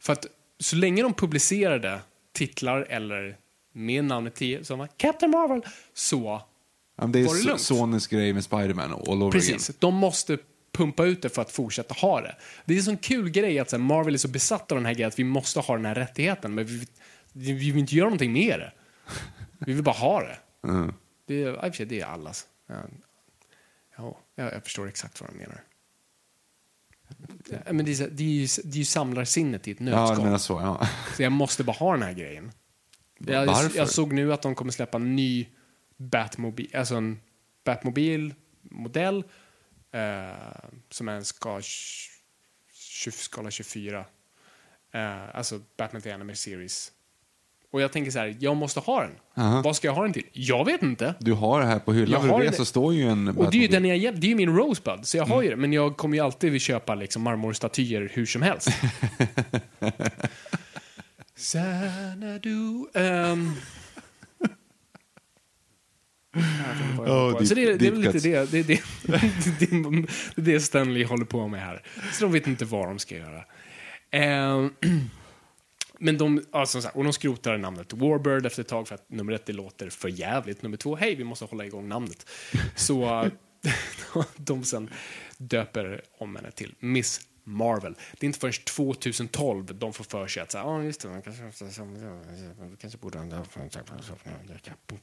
[0.00, 0.26] För att
[0.58, 2.00] så länge de publicerade
[2.34, 3.36] titlar eller
[3.72, 5.62] med namnet 10 som var Captain Marvel
[5.94, 6.42] så
[6.96, 7.60] Ja, det är Var det lugnt?
[7.60, 10.38] Sonys grej med Spiderman all over Precis, de måste
[10.72, 12.36] pumpa ut det för att fortsätta ha det.
[12.64, 14.86] Det är en sån kul grej att så här, Marvel är så besatt av den
[14.86, 16.86] här grejen att vi måste ha den här rättigheten, men vi,
[17.32, 18.72] vi vill inte göra någonting med det.
[19.58, 20.38] Vi vill bara ha det.
[20.68, 20.94] Mm.
[21.26, 22.46] Det är, det är allas.
[22.66, 22.74] Ja,
[23.96, 25.60] ja, jag, jag förstår exakt vad de menar.
[27.66, 29.84] Ja, men det, är, så- det, är ju, det är ju samlarsinnet i ett Ja,
[29.84, 30.16] nötskal.
[30.18, 30.60] jag menar så.
[30.60, 30.88] Ja.
[31.16, 32.52] Så jag måste bara ha den här grejen.
[33.18, 33.78] Jag, Varför?
[33.78, 35.46] jag såg nu att de kommer släppa en ny
[35.96, 37.20] Batmobil, alltså en
[37.64, 39.24] Batmobil-modell
[39.92, 40.36] eh,
[40.90, 44.04] som är en ska, 20, skala 24.
[44.92, 46.92] Eh, alltså Batman The Anime Series.
[47.74, 49.10] Och jag tänker så här, jag måste ha den.
[49.44, 49.62] Aha.
[49.62, 50.26] Vad ska jag ha den till?
[50.32, 51.14] Jag vet inte.
[51.20, 52.56] Du har det här på hyllan Jag har bredvid det.
[52.56, 55.06] så står ju en Och det är ju, den jag, det är ju min Rosebud,
[55.06, 55.58] så jag har ju Mm.
[55.58, 55.60] det.
[55.60, 58.68] Men jag kommer ju alltid köpa liksom marmorstatyer hur som helst.
[61.36, 62.84] Xanadu...
[62.94, 63.52] Um,
[67.06, 68.82] Oh, så det, är- det är väl lite det, det, det,
[70.36, 71.82] det, det, Stanley håller på med här.
[72.12, 73.44] Så de vet inte vad de ska göra.
[74.10, 74.70] Ehm,
[76.04, 79.10] men de, alltså, så här, och de skrotar namnet Warbird efter ett tag för att
[79.10, 80.62] nummer ett, det låter för jävligt.
[80.62, 82.26] Nummer två, hej, vi måste hålla igång namnet.
[82.76, 83.30] Så
[84.36, 84.90] de sen
[85.38, 87.94] döper om henne till Miss Marvel.
[88.12, 91.08] Det är inte förrän 2012 de får för sig att så här, "Ja, just det,
[91.08, 91.42] man kanske,
[92.80, 93.44] kanske borde ha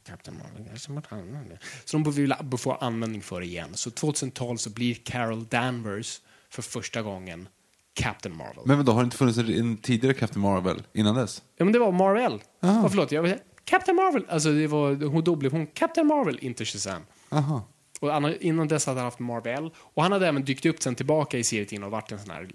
[0.04, 0.66] Captain Marvel.
[0.70, 3.70] kanske borde använda det." Så de vill få användning för det igen.
[3.74, 7.48] Så 2012 så blir Carol Danvers för första gången
[7.94, 8.64] Captain Marvel.
[8.66, 11.44] Men då har det inte funnits en, en tidigare Captain Marvel innan dess?
[11.58, 12.34] Ja, men det var Marvel.
[12.62, 14.26] Oh, förlåt, jag vill säga Captain Marvel.
[14.30, 17.02] Alltså, det var, hon, då blev hon Captain Marvel, inte Shazam.
[17.30, 17.68] Aha.
[18.00, 19.72] Och innan dess hade han haft Marvel.
[19.78, 22.50] Och han hade även dykt upp sen tillbaka i serietidningen och varit en sån här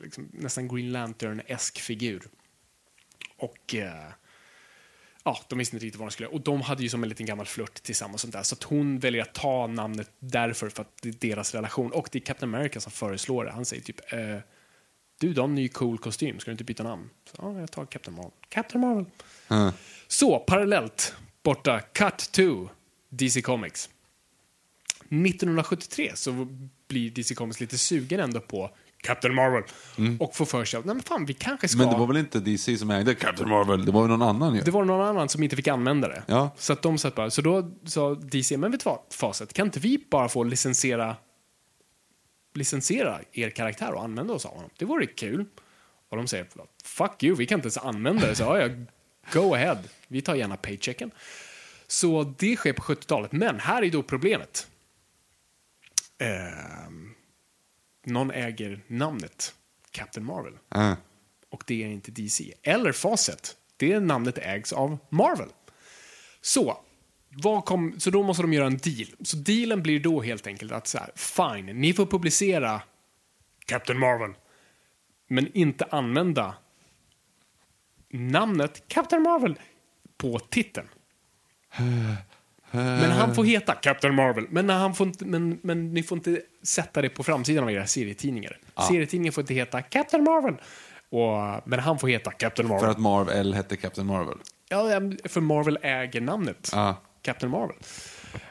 [0.00, 2.22] liksom, nästan Green Lantern-esk figur.
[3.38, 4.12] Och eh,
[5.24, 7.26] ja, de visste inte riktigt vad de skulle Och de hade ju som en liten
[7.26, 8.20] gammal flört tillsammans.
[8.20, 8.42] Sånt där.
[8.42, 11.92] Så att hon väljer att ta namnet därför, för att det är deras relation.
[11.92, 13.50] Och det är Captain America som föreslår det.
[13.50, 14.38] Han säger typ eh,
[15.22, 17.10] du, du har en ny cool kostym, ska du inte byta namn?
[17.30, 18.32] Så, ja, jag tar Captain Marvel.
[18.48, 19.04] Captain Marvel.
[19.48, 19.72] Ja.
[20.08, 22.68] Så, parallellt, borta, cut to
[23.08, 23.88] DC Comics.
[24.98, 26.48] 1973 så
[26.88, 28.70] blir DC Comics lite sugen ändå på
[29.02, 29.62] Captain Marvel
[30.18, 31.78] och får för sig att nej men fan, vi kanske ska...
[31.78, 33.84] Men det var väl inte DC som ägde Captain Marvel?
[33.84, 34.60] Det var väl någon annan ju?
[34.60, 36.22] Det var någon annan som inte fick använda det.
[36.26, 36.50] Ja.
[36.56, 39.66] Så att de satt bara, så då sa DC, men vet du vad, Facet, kan
[39.66, 41.16] inte vi bara få licensiera
[42.52, 44.70] licensiera er karaktär och använda oss av honom?
[44.76, 45.44] Det vore kul.
[46.08, 46.46] Och de säger,
[46.84, 48.34] fuck you, vi kan inte ens använda det.
[48.34, 48.68] Så ja, ja,
[49.32, 49.78] go ahead,
[50.08, 51.10] vi tar gärna paychecken.
[51.86, 54.66] Så det sker på 70-talet, men här är då problemet.
[56.18, 57.14] Ehm,
[58.04, 59.54] någon äger namnet
[59.90, 60.96] Captain Marvel Ja.
[61.50, 62.54] och det är inte DC.
[62.62, 63.56] Eller Facet.
[63.76, 65.48] Det namnet ägs av Marvel.
[66.40, 66.80] Så,
[67.64, 69.08] kom, så då måste de göra en deal.
[69.22, 72.82] Så dealen blir då helt enkelt att så här, fine, ni får publicera
[73.66, 74.30] Captain Marvel,
[75.28, 76.54] men inte använda
[78.10, 79.58] namnet Captain Marvel
[80.16, 80.88] på titeln.
[82.70, 84.46] Men han får heta Captain Marvel.
[84.50, 87.70] Men, när han får inte, men, men ni får inte sätta det på framsidan av
[87.70, 88.58] era serietidningar.
[88.88, 90.54] Serietidningen får inte heta Captain Marvel.
[91.10, 92.84] Och, men han får heta Captain Marvel.
[92.84, 94.38] För att Marvel hette Captain Marvel?
[94.68, 96.70] Ja, ja, för Marvel äger namnet.
[96.72, 96.96] Ja.
[97.22, 97.76] Captain Marvel.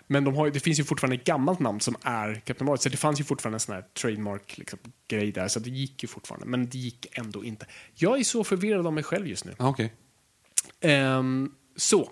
[0.08, 2.80] Men de har, det finns ju fortfarande ett gammalt namn som är Captain Marvel.
[2.80, 5.48] Så det fanns ju fortfarande en sån här trademark liksom, där.
[5.48, 6.46] Så det gick ju fortfarande.
[6.48, 7.66] Men det gick ändå inte.
[7.96, 9.56] Jag är så förvirrad av mig själv just nu.
[9.60, 9.94] Ah, Okej.
[10.82, 12.12] Ehm, så,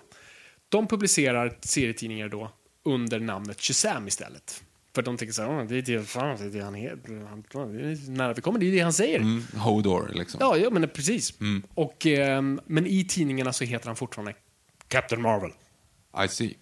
[0.70, 2.52] de publicerar serietidningar då
[2.84, 4.64] under namnet Shazam istället.
[4.96, 8.10] För de tänker så här, "Åh, det är det, fan, det, är det han heter.
[8.12, 9.20] Nära vi kommer, det är det han säger.
[9.20, 10.38] Mm, Hodor, liksom.
[10.42, 11.34] Ja, ja, men precis.
[11.74, 14.34] Och, ehm, men i tidningarna så heter han fortfarande
[14.88, 15.52] Captain Marvel.
[16.26, 16.54] I see.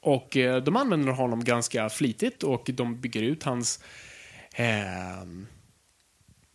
[0.00, 3.82] Och eh, de använder honom ganska flitigt och de bygger ut hans
[4.54, 5.46] ehm,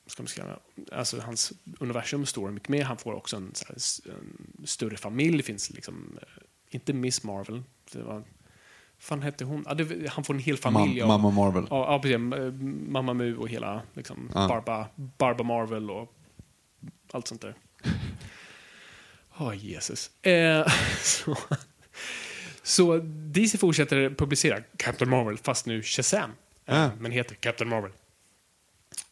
[0.06, 0.60] ska man säga,
[0.92, 2.84] alltså hans universum står mycket mer.
[2.84, 3.76] Han får också en, här,
[4.12, 5.38] en större familj.
[5.38, 6.28] Det finns liksom, eh,
[6.70, 7.64] inte Miss Marvel.
[7.92, 8.24] Det var,
[9.00, 9.64] fan hette hon?
[9.68, 11.02] Ja, det, han får en hel familj.
[11.02, 11.68] Av- Mamma Marvel.
[11.70, 12.16] Ja, ja precis.
[12.34, 12.52] Eh,
[12.92, 14.48] Mamma Mu och hela liksom, Ja.
[14.48, 16.14] Barba, Barba Marvel och
[17.12, 17.56] allt sånt där.
[19.40, 20.26] Åh, Jesus.
[20.26, 20.68] Eh,
[21.04, 21.38] så,
[22.72, 26.32] så DC fortsätter publicera Captain Marvel, fast nu Shazam.
[26.66, 26.92] Ja.
[27.00, 27.92] Men heter Captain Marvel.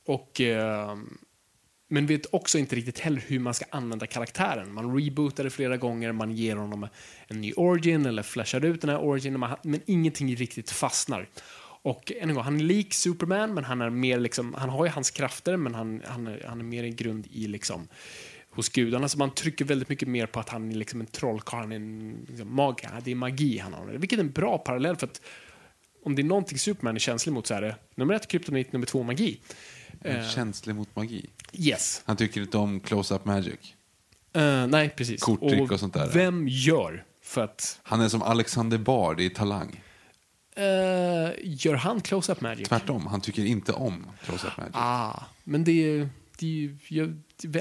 [0.05, 0.97] Och, eh,
[1.89, 4.73] men vet också inte riktigt heller hur man ska använda karaktären.
[4.73, 6.87] Man rebootar det flera gånger, man ger honom
[7.27, 11.27] en ny origin eller flashar ut den här originen, men- ingenting riktigt fastnar.
[11.81, 14.91] Och en gång, han är lik Superman, men han är mer liksom, han har ju
[14.91, 17.87] hans krafter, men han, han, är, han är mer en grund i liksom
[18.51, 19.09] hos gudarna.
[19.09, 21.75] Så man trycker väldigt mycket mer på att han är liksom en trollkarl, han är
[21.75, 23.85] en liksom, mag, det är magi han har.
[23.85, 25.21] Vilket är en bra parallell för att
[26.03, 28.85] om det är någonting Superman är känslig mot så är det nummer ett kryptonit, nummer
[28.85, 29.39] två magi.
[30.01, 31.25] Eh, Känslig mot magi.
[31.53, 32.01] yes.
[32.05, 33.73] Han tycker inte om close-up magic.
[34.33, 35.21] Eh, nej, precis.
[35.21, 36.09] Korttrick och sånt där.
[36.13, 37.79] Vem gör för att...
[37.83, 39.83] Han är som Alexander Bard i Talang.
[40.55, 40.63] eh,
[41.43, 42.67] gör han close-up magic?
[42.67, 44.71] Tvärtom, han tycker inte om close-up magic.
[44.75, 46.09] Ah, men det är,
[46.39, 47.15] det jag-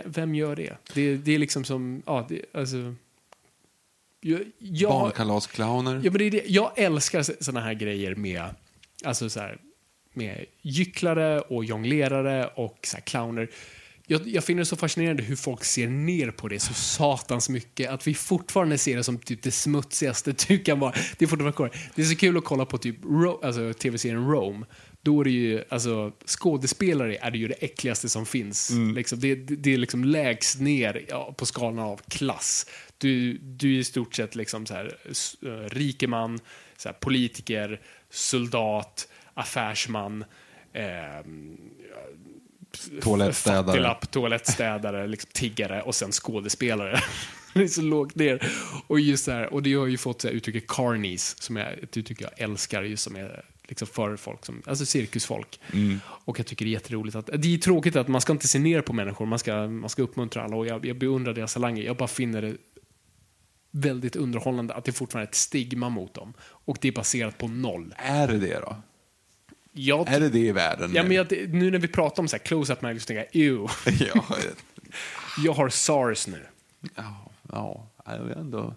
[0.05, 0.77] vem- gör det?
[0.95, 2.03] Det, det är liksom som...
[2.07, 2.95] Ja, det, alltså...
[4.21, 5.95] Jag, jag, Barnkalasclowner.
[6.05, 6.43] ja, men det är det.
[6.47, 8.45] Jag älskar såna här grejer med...
[9.05, 9.59] Alltså så här,
[10.13, 13.49] med gycklare och jonglerare och så här clowner.
[14.07, 17.91] jag, jag finner det så fascinerande hur folk ser ner på det så satans mycket.
[17.91, 20.93] Att vi fortfarande ser det som typ det smutsigaste du kan vara.
[21.19, 21.71] Det är fortfarande kvar.
[21.95, 24.67] Det är så kul att kolla på typ Ro- alltså, tv-serien Rome.
[25.09, 28.71] Då är det ju, alltså skådespelare är det ju det äckligaste som finns.
[28.95, 32.67] Liksom, det, det, är liksom lägst ner ja, på skalan av klass.
[32.99, 34.97] Du, du är i stort sett liksom så här,
[35.43, 36.41] eh, rikeman,
[36.77, 37.81] så här, politiker,
[38.11, 40.25] soldat, affärsman,
[40.73, 41.57] ehm,
[43.01, 43.65] Toalettstädare.
[43.65, 47.01] Fattiglapp, toalettstädare, liksom tiggare och sen skådespelare.
[47.55, 48.53] det är så lågt ner.
[48.87, 51.79] Och just så här, och det har ju fått så här, uttrycket carnies, som är
[51.83, 55.61] ett uttryck jag älskar, just som är liksom för folk, som, alltså cirkusfolk.
[56.01, 58.59] Och jag tycker det är jätteroligt att, det är tråkigt att man ska inte se
[58.59, 61.83] ner på människor, man ska, man ska uppmuntra alla och jag, jag beundrar deras talanger.
[61.83, 62.57] Jag bara finner det
[63.71, 66.33] väldigt underhållande att det fortfarande är ett stigma mot dem.
[66.41, 67.95] Och det är baserat på noll.
[67.99, 68.77] Är det det då?
[69.73, 70.91] Jag, Är det det i världen?
[70.95, 71.09] ja, nu?
[71.09, 73.69] men jag, nu när vi pratar om så här close-up märken så tänker jag, ew.
[74.15, 74.25] ja,
[75.45, 76.47] Jag har SARS nu.
[76.95, 78.75] ja, ja, jag vet ändå.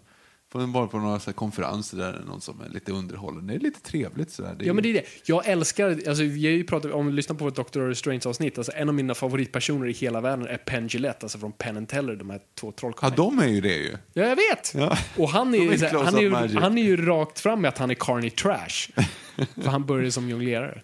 [0.53, 3.53] Vara på några så här konferenser där någon som är lite underhållande.
[3.53, 4.55] Det är lite trevligt sådär.
[4.59, 5.03] Det är Ja, men det är det.
[5.25, 7.93] Jag älskar, alltså, ju pratat om, lyssna på vårt Dr.
[7.93, 11.77] Strange-avsnitt, alltså, en av mina favoritpersoner i hela världen är Penn Gillette, alltså från Penn
[11.77, 13.15] and Teller, de här två Ja, trollkarlarna.
[13.15, 13.97] de är ju det ju.
[14.13, 14.73] Ja, jag vet!
[14.75, 14.97] Ja.
[15.17, 16.55] Och han är, är så här, han, är ju, magic.
[16.59, 18.91] han är ju rakt fram med att han är Carney Trash.
[19.55, 20.81] för han började som jonglerare.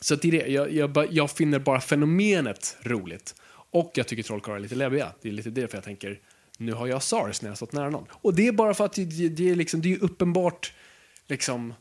[0.00, 0.46] Så det är det.
[0.52, 3.34] Jag, jag, jag finner bara fenomenet roligt.
[3.70, 5.12] Och jag tycker trollkarlar är lite läbbiga.
[5.22, 6.18] Det är lite därför jag tänker,
[6.58, 8.06] nu har jag SARS när jag stått nära någon.
[8.12, 10.72] Och det är bara för att det, det, det är, liksom, det är uppenbart
[11.26, 11.74] liksom,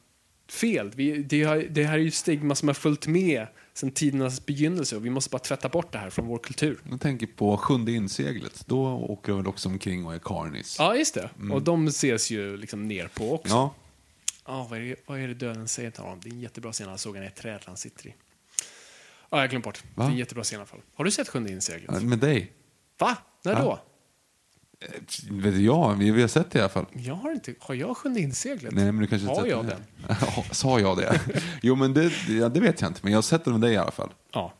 [0.49, 0.91] fel.
[0.95, 4.95] Vi, det, har, det här är ju stigma som har följt med sedan tidernas begynnelse
[4.95, 6.79] och vi måste bara tvätta bort det här från vår kultur.
[6.89, 8.63] Jag tänker på sjunde inseglet.
[8.67, 10.75] Då åker de väl också omkring och är carnis.
[10.79, 11.29] Ja, just det.
[11.51, 13.53] Och de ses ju liksom ner på också.
[13.53, 13.73] Ja.
[14.45, 16.19] Ja, vad, är det, vad är det döden säger till honom?
[16.23, 16.89] Det är en jättebra scen.
[16.89, 18.15] Han såg han i ett träd han sitter i.
[19.29, 19.83] Ja, jag glömde bort.
[19.95, 20.03] Va?
[20.03, 20.79] Det är en jättebra scen i alla fall.
[20.95, 21.89] Har du sett Sjunde inseglet?
[21.93, 22.51] Ja, Med dig?
[22.99, 23.17] Va?
[23.43, 23.59] När Ja.
[23.59, 23.79] då?
[25.31, 26.85] Vet jag, vi har sett det i alla fall.
[26.93, 27.53] Jag har inte...
[27.59, 28.73] Har jag Sjunde inseglet?
[28.73, 29.81] Nej, men du kanske Har jag den?
[30.51, 31.19] Sa jag det?
[31.61, 32.99] Jo, men det, ja, det vet jag inte.
[33.03, 34.09] Men jag har sett den med dig i alla fall.
[34.33, 34.53] Ja.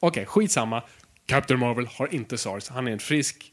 [0.00, 0.82] Okej, skitsamma.
[1.26, 2.68] Captain Marvel har inte SARS.
[2.68, 3.52] Han är en frisk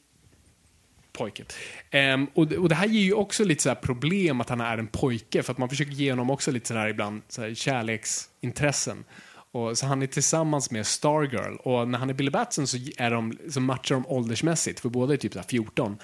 [1.14, 1.44] pojke.
[1.92, 4.62] Ehm, och, det- och det här ger ju också lite så här problem att han
[4.62, 7.42] är en pojke, för att man försöker ge honom också lite så här ibland så
[7.42, 9.04] här kärleksintressen.
[9.52, 13.12] Och, så han är tillsammans med Stargirl och när han är Billy Batson så, är
[13.12, 15.98] de, så matchar de åldersmässigt, för båda är typ så 14.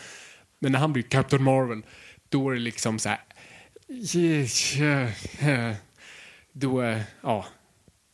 [0.59, 1.81] Men när han blir Captain Marvel,
[2.29, 3.19] då är det liksom så här...
[6.53, 7.45] Då, är- ja,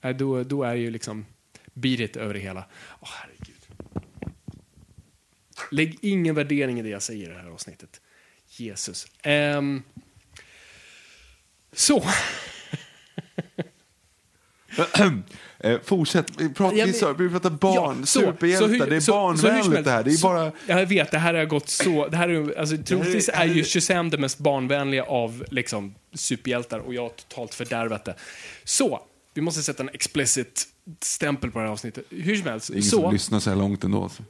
[0.01, 1.25] eh, då, då är ju liksom
[1.73, 2.65] beat över det hela.
[2.99, 3.55] Åh, herregud.
[5.71, 8.01] Lägg ingen värdering i det jag säger i det här avsnittet.
[8.47, 9.07] Jesus.
[9.25, 9.83] Um,
[11.73, 12.03] så.
[15.63, 18.95] Eh, fortsätt, vi pratar, Ja, men- vi pratar barn, Ja, så- superhjältar, så hur- det
[18.95, 20.03] är så- så barnvänligt det här.
[20.03, 20.51] Det är så- bara...
[20.67, 22.07] Jag vet, det här har gått så...
[22.07, 26.93] Det här är, alltså, troligtvis är ju Shazam det mest barnvänliga av liksom, superhjältar och
[26.93, 28.15] jag har totalt fördärvat det.
[28.63, 29.01] Så,
[29.33, 30.67] vi måste sätta en explicit
[31.01, 32.05] stämpel på det här avsnittet.
[32.09, 32.67] Hur som helst.
[32.67, 34.09] Det är ingen så, som lyssnar så här långt ändå.
[34.09, 34.23] Så.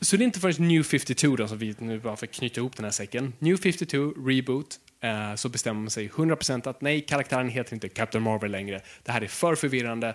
[0.00, 2.60] Så det är inte förrän New 52 då, som vi nu bara för att knyta
[2.60, 3.32] ihop den här säcken.
[3.38, 8.24] New 52, reboot, eh, så bestämmer man sig 100% att nej, karaktären heter inte Captain
[8.24, 8.80] Marvel längre.
[9.02, 10.14] Det här är för förvirrande.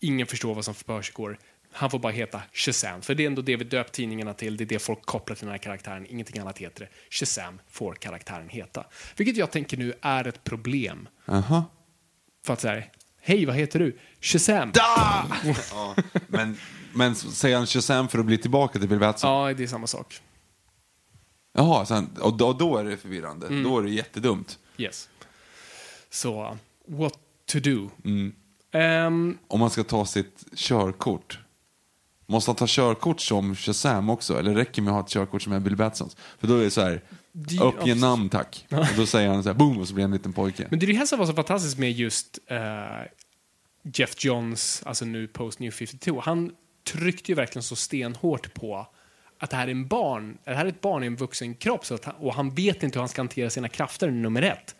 [0.00, 1.38] Ingen förstår vad som försiggår.
[1.72, 4.56] Han får bara heta Shazam, för det är ändå det vi döpt tidningarna till.
[4.56, 6.06] Det är det folk kopplar till den här karaktären.
[6.08, 6.88] Ingenting annat heter det.
[7.10, 8.84] Shazam får karaktären heta.
[9.16, 11.08] Vilket jag tänker nu är ett problem.
[11.26, 11.64] Aha.
[12.44, 12.82] För att säga,
[13.20, 13.98] hej, vad heter du?
[14.20, 14.70] Shazam!
[14.74, 15.26] ja,
[16.26, 16.56] men,
[16.92, 19.30] men säger han Shazam för att bli tillbaka till Bill Batson?
[19.30, 20.20] Ja, det är samma sak.
[21.52, 23.46] Jaha, han, och, då, då är det förvirrande.
[23.46, 23.62] Mm.
[23.62, 24.58] Då är det jättedumt.
[24.76, 25.08] Yes.
[26.10, 27.90] Så, what to do?
[28.04, 28.32] Mm.
[28.72, 31.38] Ehm, Om man ska ta sitt körkort.
[32.26, 34.38] Måste han ta körkort som Shazam också?
[34.38, 36.16] Eller räcker det med att ha ett körkort som är Bill Batsons?
[36.38, 37.02] För då är det så här,
[37.62, 38.66] uppge namn tack.
[38.70, 40.66] Och då säger han så här, boom, och så blir han en liten pojke.
[40.70, 42.58] men det är det här som var så fantastiskt med just eh,
[43.82, 46.20] Jeff Johns, alltså nu post New 52.
[46.24, 46.52] Han
[46.84, 48.86] tryckte ju verkligen så stenhårt på
[49.40, 51.86] att det här är en barn, det här är ett barn i en vuxen kropp
[51.86, 54.76] så att han, och han vet inte hur han ska hantera sina krafter, nummer ett.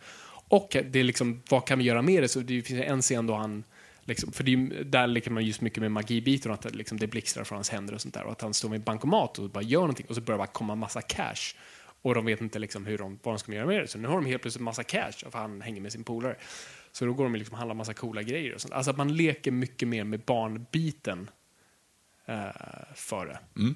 [0.47, 2.27] Och det är liksom, vad kan vi göra med det?
[2.27, 3.63] Så det finns en scen då han
[4.03, 6.99] Liksom, för det är, där leker man just mycket med magibiten och att det, liksom,
[6.99, 8.23] det blixtrar från hans händer och sånt där.
[8.23, 10.41] Och att han står med en bankomat och bara gör någonting och så börjar det
[10.41, 11.55] bara komma massa cash.
[12.01, 13.87] Och de vet inte liksom hur de, vad de ska göra med det.
[13.87, 16.35] Så nu har de helt plötsligt massa cash för han hänger med sin polare.
[16.91, 18.55] Så då går de liksom och handlar massa coola grejer.
[18.55, 18.73] Och sånt.
[18.73, 21.29] Alltså att man leker mycket mer med barnbiten
[22.25, 22.45] eh,
[22.95, 23.39] för det.
[23.59, 23.75] Mm.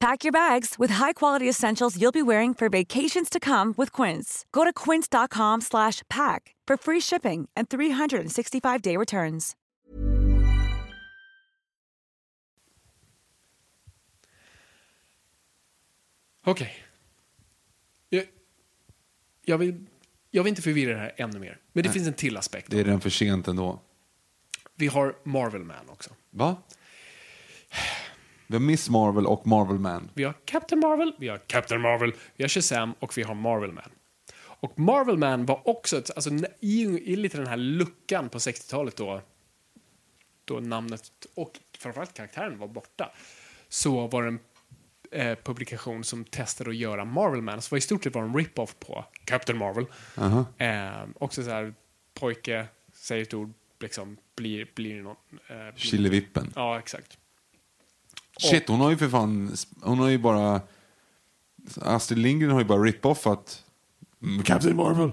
[0.00, 4.46] Pack your bags with high-quality essentials you'll be wearing for vacations to come with Quince.
[4.50, 9.56] Go to quince.com slash pack for free shipping and 365-day returns.
[16.46, 16.72] Okej.
[18.08, 18.24] Jag,
[19.44, 19.86] jag, vill,
[20.30, 21.58] jag vill inte förvirra det här ännu mer.
[21.72, 22.70] Men det finns en till aspekt.
[22.70, 23.80] Det är redan för sent ändå.
[24.74, 26.10] Vi har Marvel Man också.
[26.30, 26.56] Va?
[28.50, 30.10] Vi har Miss Marvel och Marvel Man.
[30.14, 33.72] Vi har Captain Marvel, vi har Captain Marvel, vi har Shazam och vi har Marvel
[33.72, 33.90] Man.
[34.36, 36.30] Och Marvel Man var också, ett, alltså,
[36.60, 39.20] i, i lite den här luckan på 60-talet då,
[40.44, 41.02] då namnet
[41.34, 43.12] och framförallt karaktären var borta,
[43.68, 44.38] så var det en
[45.10, 48.36] eh, publikation som testade att göra Marvel Man, som var i stort sett var en
[48.36, 49.86] rip-off på Captain Marvel.
[50.58, 51.74] Eh, också så här,
[52.14, 55.16] pojke säger ett ord, liksom blir, blir någon...
[55.48, 56.52] Eh, Killevippen.
[56.56, 57.19] Ja, exakt.
[58.40, 60.60] Shit, hon har ju för fan, hon har ju bara,
[61.82, 63.62] Astrid Lindgren har ju bara rip-offat
[64.22, 65.10] mm, Captain Marvel.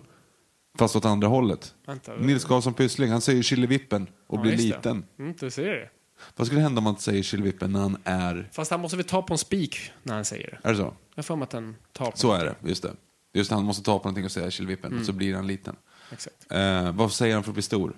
[0.78, 1.74] Fast åt andra hållet.
[1.86, 4.76] Vänta, Nils Karlsson Pyssling, han säger Killevippen och Ja, blir just det.
[4.76, 5.06] liten.
[5.20, 5.90] Mm, du ser det.
[6.36, 8.50] Vad skulle hända om man inte säger Killevippen när han är...
[8.54, 10.70] Fast han måste väl ta på en spik när han säger det.
[10.70, 10.94] Är det så?
[11.16, 12.56] Jag mig att den tar på Så är någonting.
[12.64, 12.94] det, just det.
[13.34, 15.00] Just det, han måste ta på någonting och säga Killevippen, Mm.
[15.00, 15.76] och så blir han liten.
[16.12, 16.52] Exakt.
[16.52, 17.94] Eh, vad säger han för att bli stor?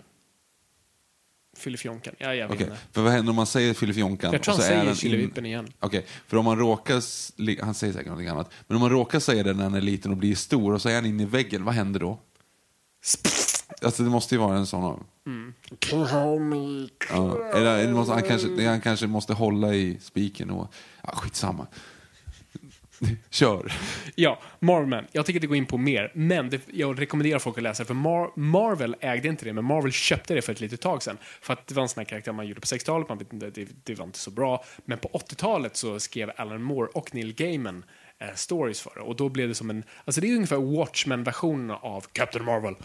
[1.59, 2.15] Filifjonkan.
[2.17, 2.77] Ja, jag vet inte.
[2.91, 4.31] för vad händer om man säger Filifjonkan?
[4.31, 5.67] Jag tror och så han säger Killevippen igen.
[5.79, 6.93] Okej, för om man råkar,
[7.63, 10.11] han säger säkert någonting annat, men om man råkar säga det när han är liten
[10.11, 12.19] och blir stor och så är han inne i väggen, vad händer då?
[13.81, 15.03] Alltså det måste ju vara en sån av...
[17.09, 20.73] Ja, eller, eller måste, han, kanske, han kanske måste hålla i spiken och...
[21.03, 21.67] Ja, skitsamma.
[23.29, 23.73] Kör.
[24.15, 25.05] Ja, Marvelman.
[25.11, 27.87] Jag tänker inte gå in på mer, men det, jag rekommenderar folk att läsa det,
[27.87, 31.17] för Mar Marvel ägde inte det, men Marvel köpte det för ett litet tag sedan.
[31.41, 33.49] För att det var en sån här karaktär man gjorde på 60-talet, man vet inte,
[33.49, 34.63] det, det var inte så bra.
[34.85, 37.85] Men på 80-talet så skrev Alan Moore och Neil Gaiman
[38.19, 39.01] eh, stories för det.
[39.01, 42.75] Och då blev det som en, alltså det är ungefär Watchmen-versionen av Captain Marvel.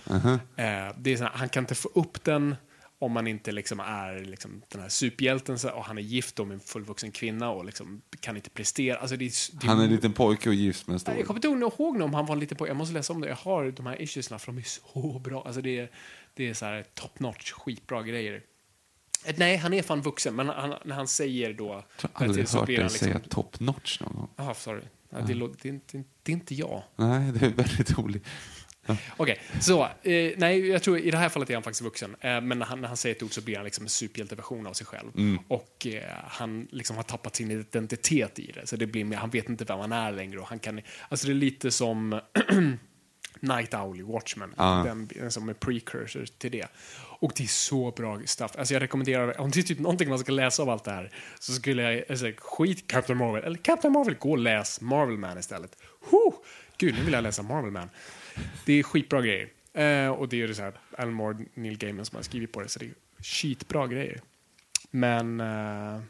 [0.56, 2.56] Eh, det är sån här, han kan inte få upp den
[3.04, 6.60] om man inte liksom är liksom den här superhjälten och han är gift med en
[6.60, 8.98] fullvuxen kvinna och liksom kan inte prestera.
[8.98, 11.16] Alltså det är, det är Han är en liten pojke och gift med en Nej,
[11.16, 11.26] Jag stor.
[11.26, 12.68] kommer inte ihåg om han var lite på.
[12.68, 13.28] Jag måste läsa om det.
[13.28, 15.42] Jag har de här issuesna för de är så bra.
[15.46, 15.90] Alltså det är,
[16.34, 18.42] det är så här top notch, skitbra grejer.
[19.24, 21.84] Eh, Nej, han är fan vuxen, men han, när han säger då...
[22.02, 24.28] Jag har aldrig hört dig liksom- säga top notch någon gång.
[24.36, 24.82] Jaha, sorry.
[25.10, 26.82] Ja, det, det, är inte- det är inte jag.
[26.96, 28.24] Nej, det är väldigt roligt.
[29.16, 32.16] Okej, så eh, nej, jag tror i det här fallet är han faktiskt vuxen.
[32.20, 34.66] Eh, men när han, när han säger ett ord så blir han liksom en superhjälteversion
[34.66, 35.10] av sig själv.
[35.48, 38.66] Och eh, han liksom har tappat sin identitet i det.
[38.66, 40.38] Så det blir mer, han vet inte vem han är längre.
[40.38, 42.20] Och han kan, alltså det är lite som
[43.40, 44.54] Night Owl i Watchmen.
[44.56, 46.66] Den, den som är precursor till det.
[47.18, 48.56] Och det är så bra stuff.
[48.58, 51.10] Alltså jag rekommenderar, om det är typ någonting man ska läsa av allt det här
[51.40, 53.44] så skulle jag alltså, skit Captain Marvel.
[53.44, 55.76] Eller Captain Marvel, gå och läs Marvel Man istället.
[56.10, 56.34] Huh!
[56.76, 57.90] Gud, nu vill jag läsa Marvel Man.
[58.64, 59.48] Det är skitbra grejer.
[59.72, 62.60] Eh, och det är ju så här, Alan Moore Neil Gaiman som har skrivit på
[62.60, 64.20] det, så det är skitbra grejer.
[64.90, 65.40] Men...
[65.40, 66.02] Uh,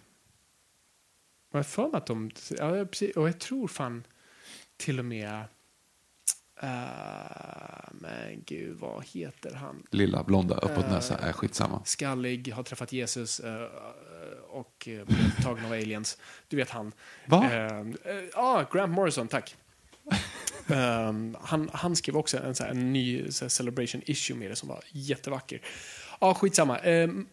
[1.51, 2.31] jag har för mig att de...
[2.59, 4.05] Ja, precis, och jag tror fan
[4.77, 5.45] till och med...
[6.63, 6.69] eh,
[7.93, 9.83] men gud, vad heter han?
[9.91, 10.91] Lilla blonda uppåt Eh.
[10.91, 11.83] näsa är skitsamma.
[11.85, 13.63] Skallig, har träffat Jesus eh,
[14.49, 14.75] och
[15.07, 16.19] blivit tagen av aliens.
[16.49, 16.93] Du vet han.
[17.27, 17.51] Va?
[18.35, 19.57] Ja, Grant Morrison, tack.
[21.41, 24.57] Han, han skrev också en, så här, en ny så här, celebration issue med det
[24.57, 25.61] som var jättevacker.
[26.21, 26.79] Ja, skitsamma.
[26.79, 27.27] Um,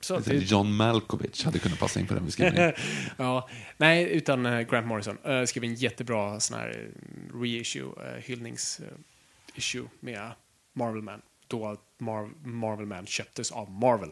[0.00, 2.72] så, John Malkovich hade kunnat passa in på den beskrivningen.
[3.16, 8.20] ja, nej, utan eh, Grant Morrison uh, skrev en jättebra sån här eh, reissue, uh,
[8.20, 10.30] hyllnings-issue med
[10.72, 11.22] Marvel Man.
[11.46, 14.10] Då Mar- Marvel Man köptes av Marvel.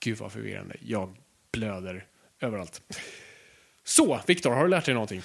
[0.00, 0.76] Gud vad förvirrande.
[0.80, 1.16] Jag
[1.52, 2.06] blöder
[2.40, 2.82] överallt.
[3.84, 5.22] Så, Viktor, har du lärt dig någonting?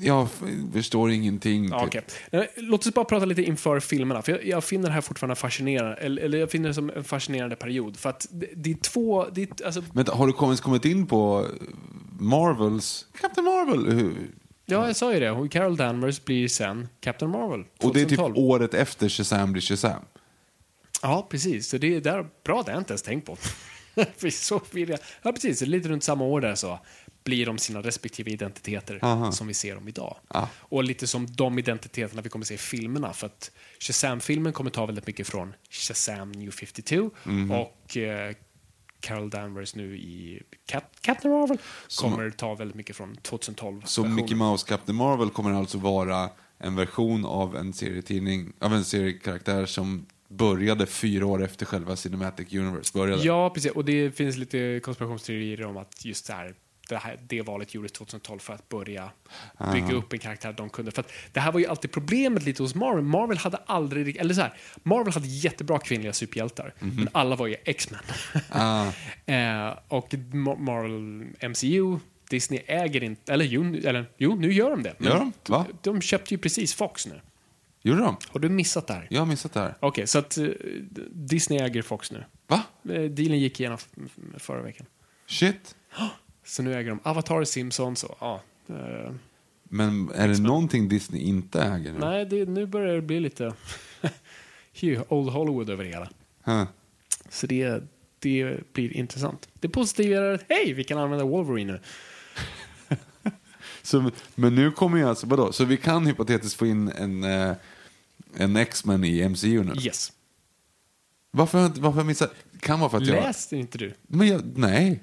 [0.00, 0.28] Jag
[0.72, 1.68] förstår ingenting.
[1.68, 2.04] Ja, typ.
[2.30, 2.40] okej.
[2.40, 4.22] Eh, Låt oss bara prata lite inför filmerna.
[4.22, 5.94] För jag, jag finner det här fortfarande fascinerande.
[5.96, 7.96] Eller, eller jag finner det som en fascinerande period.
[7.96, 9.26] För att det, det är två...
[9.32, 11.46] Det är, alltså, Vänta, har du kommit, kommit in på
[12.20, 13.06] Marvels...
[13.20, 13.92] Captain Marvel?
[13.92, 14.14] Hur-
[14.66, 15.48] ja, jag sa ju det.
[15.50, 17.64] Carol Danvers blir sen Captain Marvel.
[17.82, 18.34] Och det är typ 2012.
[18.36, 20.02] året efter Shazam blir Shazam.
[21.02, 21.68] Ja, precis.
[21.68, 23.36] Så det är där, bra, det har jag inte ens tänkt på.
[24.16, 24.98] För så vill jag.
[25.22, 25.58] Ja, precis.
[25.58, 26.78] Det är lite runt samma år där så
[27.28, 29.32] blir de sina respektive identiteter Aha.
[29.32, 30.16] som vi ser dem idag.
[30.34, 30.48] Ja.
[30.58, 33.12] Och lite som de identiteterna vi kommer se i filmerna.
[33.12, 33.50] För att
[33.80, 37.50] Shazam-filmen kommer ta väldigt mycket från Shazam New 52 Mhm.
[37.50, 38.34] och eh,
[39.00, 41.58] Carol Danvers nu i Cap- Captain Marvel
[42.00, 46.76] kommer ta väldigt mycket från 2012 Så Mickey Mouse Captain Marvel kommer alltså vara en
[46.76, 52.98] version av en serietidning, av en seriekaraktär som började fyra år efter själva Cinematic Universe
[52.98, 53.22] började.
[53.22, 53.72] Ja, precis.
[53.72, 56.54] Och det finns lite konspirationsteorier om att just det här,
[56.88, 59.10] det, här, det valet gjordes 2012 för att börja
[59.72, 60.90] bygga upp en karaktär de kunde.
[60.90, 63.04] För att det här var ju alltid problemet lite hos Marvel.
[63.04, 67.56] Marvel hade aldrig, eller så här, Marvel hade jättebra kvinnliga superhjältar, men alla var ju
[67.64, 68.00] X-Men.
[68.50, 68.86] Ah,
[69.32, 71.98] eh, och Ma- Marvel MCU,
[72.30, 74.94] Disney äger inte, eller jo, nu- eller jo, nu gör de det.
[74.98, 75.32] Men Gör de?
[75.48, 75.66] Va?
[75.82, 77.20] De, de köpte ju precis Fox nu.
[77.82, 78.16] gjorde de?
[78.28, 79.06] Har du missat det här?
[79.10, 79.74] Jag har missat det här.
[79.80, 80.44] Okej, så att eh,
[81.10, 82.24] Disney äger Fox nu.
[82.46, 82.62] Va?
[82.84, 83.78] Eh, Dealen gick igenom
[84.38, 84.86] förra veckan.
[85.26, 85.74] Shit.
[86.48, 88.40] Så nu äger de Avatar, Simpsons och ja.
[88.68, 89.12] eh,
[89.64, 91.98] Men är det någonting Disney inte äger nu?
[91.98, 93.52] nej, det, nu börjar det bli lite
[95.08, 96.08] Old Hollywood över det hela.
[96.44, 96.64] Huh.
[97.30, 97.82] Så det,
[98.18, 99.48] det blir intressant.
[99.54, 101.80] Det positiva är att hej, vi kan använda Wolverine nu.
[103.82, 105.52] Så, men nu kommer ju alltså, vadå?
[105.52, 107.52] Så vi kan hypotetiskt få in en, eh,
[108.36, 109.74] en X-Men i MCU nu?
[109.80, 110.12] Yes.
[111.30, 112.32] Varför har jag inte- varför har jag missat?
[112.60, 113.14] Kan vara för att jag...
[113.22, 113.94] Läste inte du?
[114.02, 115.00] Men jag, nej.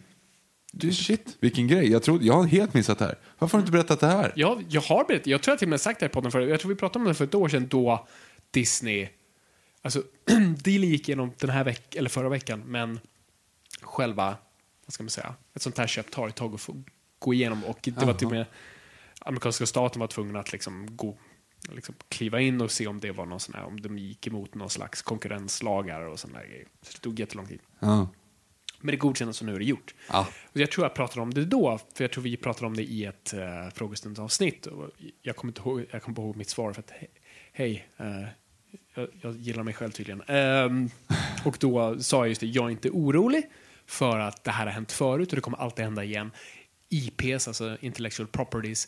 [0.78, 1.92] Du, shit, vilken grej.
[1.92, 3.18] Jag, trodde, jag har helt missat det här.
[3.40, 4.34] Varför har du inte berättat det här?
[4.36, 6.32] Jag, jag har berättat, jag tror jag till och med sagt det här i podden
[6.32, 6.50] förut.
[6.50, 8.08] Jag tror vi pratade om det för ett år sedan då
[8.52, 9.08] Disney,
[9.82, 10.04] alltså
[10.64, 13.00] dealen gick igenom den här veckan, eller förra veckan, men
[13.82, 14.38] själva,
[14.86, 16.84] vad ska man säga, ett sånt här köp tar ett tag att få
[17.20, 18.46] gå igenom och det var till och med
[19.20, 21.18] amerikanska staten var tvungen att liksom gå
[21.72, 24.56] liksom kliva in och se om det var någon sån här, om de gick emot
[24.56, 26.68] någon slags konkurrenslagar och sådana grejer.
[26.82, 27.60] Så det tog jättelång tid.
[27.80, 28.08] Ja.
[28.86, 29.94] Men det godkändes och nu är det gjort.
[30.12, 30.28] Ja.
[30.44, 32.84] Och jag tror jag pratade om det då, för jag tror vi pratade om det
[32.84, 34.66] i ett uh, frågestundsavsnitt.
[34.66, 34.90] Och
[35.22, 37.08] jag kommer inte ihåg, jag kommer ihåg mitt svar för att he-
[37.54, 38.28] hej, eh,
[38.96, 40.22] jag, jag gillar mig själv tydligen.
[40.28, 40.90] Ehm,
[41.46, 43.44] och då sa jag just det, jag är inte orolig
[43.86, 46.32] för att det här har hänt förut och det kommer alltid hända igen.
[46.90, 48.88] IPs, alltså intellectual properties,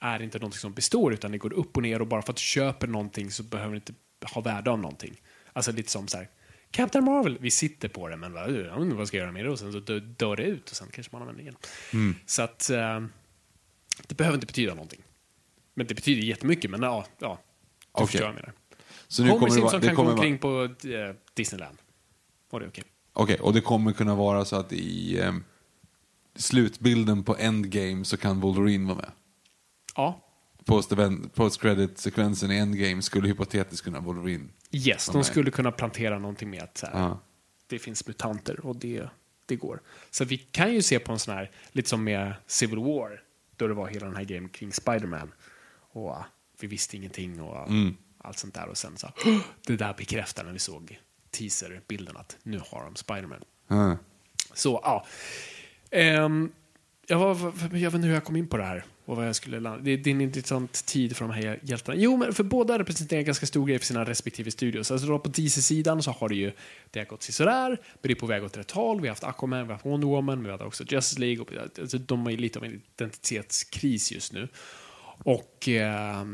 [0.00, 2.36] är inte någonting som består utan det går upp och ner och bara för att
[2.36, 3.94] du köper någonting så behöver det inte
[4.34, 5.20] ha värde av någonting.
[5.52, 6.28] Alltså lite som så här,
[6.76, 8.32] Captain Marvel, vi sitter på det men
[8.82, 10.76] inte vad ska jag göra med det och sen så dö- dör det ut och
[10.76, 11.48] sen kanske man använder det
[11.92, 12.14] igen.
[12.26, 13.04] Så att eh,
[14.06, 15.02] det behöver inte betyda någonting.
[15.74, 18.06] Men det betyder jättemycket men ja, ja du Okej.
[18.06, 18.52] förstår vad jag menar.
[19.08, 21.78] Så nu Homer kommer Simpson det kan gå kommer vara, omkring på eh, Disneyland.
[22.50, 22.84] Och det okej.
[23.12, 25.34] Okej, och det kommer kunna vara så att i eh,
[26.34, 29.10] slutbilden på Endgame så kan Wolverine vara med.
[29.96, 30.20] Ja,
[31.34, 34.48] Post-credit-sekvensen i Endgame skulle hypotetiskt kunna Wolverine.
[34.72, 37.20] yes, de skulle kunna plantera någonting med att så här, Ja.
[37.66, 39.08] det finns mutanter och det,
[39.46, 39.80] det går.
[40.10, 43.22] Så vi kan ju se på en sån här, lite som med Civil War,
[43.56, 45.32] då det var hela den här grejen kring Spider-Man.
[45.92, 46.24] Och uh,
[46.60, 48.68] vi visste ingenting och uh, allt sånt där.
[48.68, 49.12] Och sen så,
[49.66, 51.00] det där bekräftar när vi såg
[51.30, 53.44] teaser-bilden att nu har de Spider-Man.
[53.68, 53.96] Ja.
[54.54, 55.06] Så, ja.
[55.90, 56.52] Ehm,
[57.06, 58.84] jag, var, jag vet inte hur jag kom in på det här.
[59.04, 59.78] Och vad jag skulle landa.
[59.78, 61.98] Det, det är en intressant tid för de här hjältarna.
[61.98, 64.90] Jo, men för båda representerar en ganska stor grej för sina respektive studios.
[64.90, 66.52] Alltså då på DC-sidan så har det ju,
[66.90, 69.00] det har gått sådär, men det är på väg åt rätt håll.
[69.00, 71.40] Vi har haft Aquaman, vi har haft Wonder Woman, vi har också Justice League.
[71.40, 74.48] Och, alltså, de har ju lite av en identitetskris just nu.
[75.18, 76.24] Och eh,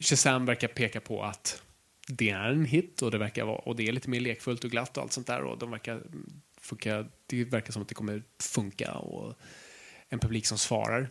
[0.00, 1.62] Shazam verkar peka på att
[2.08, 4.70] det är en hit och det, verkar vara, och det är lite mer lekfullt och
[4.70, 5.42] glatt och allt sånt där.
[5.42, 6.02] Och de verkar
[6.60, 9.34] funka, det verkar som att det kommer funka och
[10.12, 11.08] en publik som svarar.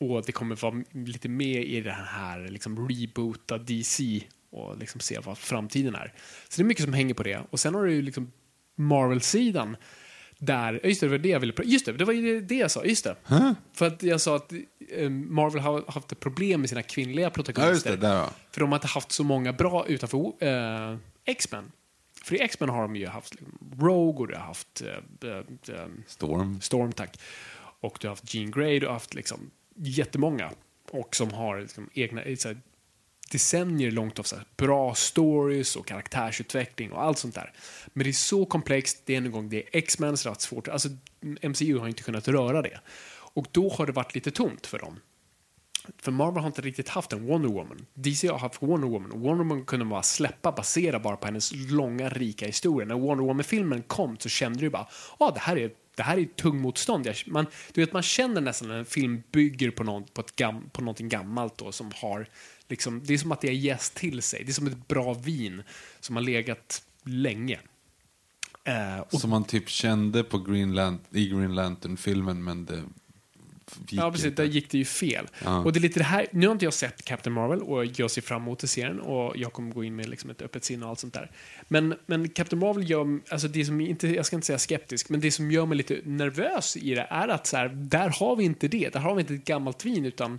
[0.00, 5.18] Och det kommer vara lite med i den här liksom reboota DC och liksom se
[5.18, 6.14] vad framtiden är.
[6.48, 7.40] Så det är mycket som hänger på det.
[7.50, 8.32] Och sen har du ju liksom
[8.76, 9.76] Marvel-sidan
[10.38, 12.84] Där, just det, det var det jag ville Just det, det var det jag sa.
[12.84, 13.16] Just det.
[13.72, 14.52] För att jag sa att
[14.90, 17.90] eh, Marvel har haft ett problem med sina kvinnliga Ja, protagonister.
[17.90, 18.08] just det.
[18.08, 18.30] Ja.
[18.50, 21.72] För de har inte haft så många bra utanför eh, X-Men.
[22.24, 25.86] För i X-Men har de ju haft liksom, Rogue och du har haft eh, eh,
[26.06, 26.60] Storm.
[26.60, 27.20] Storm, tack.
[27.80, 30.52] Och du har haft Jean Grey, du har haft liksom jättemånga.
[30.90, 32.60] Och som har liksom egna så här,
[33.32, 37.52] decennier långt av så här, bra stories och karaktärsutveckling och allt sånt där.
[37.92, 40.40] Men det är så komplext, det är en gång det är X-Men så det har
[40.40, 40.68] svårt.
[40.68, 40.88] Alltså
[41.20, 42.80] MCU har inte kunnat röra det.
[43.34, 45.00] Och då har det varit lite tomt för dem.
[45.98, 47.86] För Marvel har inte riktigt haft en Wonder Woman.
[47.94, 51.26] DC har haft Wonder Woman och Wonder Woman kunde man bara släppa baserat bara på
[51.26, 52.88] hennes långa, rika historia.
[52.88, 54.86] När Wonder Woman-filmen kom så kände du bara
[55.18, 57.08] att det här är det här är tungmotstånd.
[57.26, 60.70] Man, du vet, man känner nästan när en film bygger på, någon, på, ett gam,
[60.72, 62.26] på någonting gammalt då, som har
[62.68, 64.44] liksom, det är som att det är jäst till sig.
[64.44, 65.62] Det är som ett bra vin
[66.00, 67.60] som har legat länge.
[68.64, 72.82] Eh, och Som man typ kände på Green i Green Lantern-filmen, men det
[73.80, 74.26] gick Ja, precis.
[74.26, 74.42] inte.
[74.42, 75.28] Där gick det ju fel.
[75.44, 75.58] Ja.
[75.58, 78.10] Och det är lite det här, nu har inte jag sett Captain Marvel och jag
[78.10, 80.90] ser fram emot serien och jag kommer gå in med liksom ett öppet sinne och
[80.90, 81.30] allt sånt där.
[81.68, 85.20] Men, men Captain Marvel gör, alltså det som inte, jag ska inte säga skeptisk, men
[85.20, 88.44] det som gör mig lite nervös i det är att så här, där har vi
[88.44, 88.92] inte det.
[88.92, 90.38] Där har vi inte ett gammalt vin utan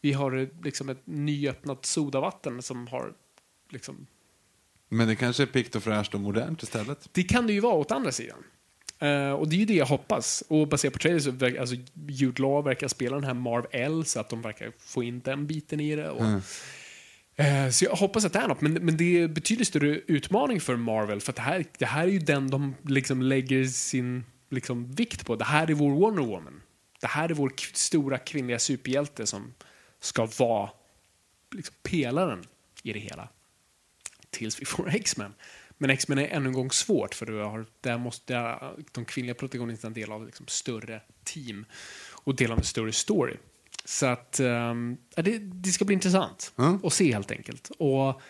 [0.00, 3.12] vi har liksom ett nyöppnat sodavatten som har
[3.70, 4.06] liksom
[4.88, 7.08] Men det kanske är pikt och fräscht och modernt istället.
[7.12, 8.38] det kan det ju vara åt andra sidan.
[8.98, 10.44] Eh, och det är ju det jag hoppas.
[10.48, 11.26] Och baserat på trailers
[11.60, 11.76] alltså,
[12.08, 15.46] Jude Law verkar spela den här Marv L så att de verkar få in den
[15.46, 16.10] biten i det.
[16.10, 16.24] Och,
[17.36, 18.60] Eh, så jag hoppas att det är något.
[18.60, 22.02] Men, men det är betydligt större utmaning för Marvel för att det här, det här
[22.02, 25.36] är ju den de liksom lägger sin liksom, vikt på.
[25.36, 26.62] Det här är vår Wonder Woman.
[27.00, 29.54] Det här är vår stora kvinnliga superhjälte som
[30.00, 30.70] ska vara
[31.54, 32.44] liksom, pelaren
[32.82, 33.28] i det hela
[34.30, 35.34] tills vi får X-Men.
[35.78, 39.34] Men X-Men är ännu en gång svårt för du har, där måste där, de kvinnliga
[39.34, 41.64] protagonisterna del av liksom större team
[42.12, 43.36] och del av en större story.
[43.84, 44.40] Så att
[45.14, 46.52] ja, det, det ska bli intressant
[46.82, 47.70] att se helt enkelt.
[47.78, 48.20] Och,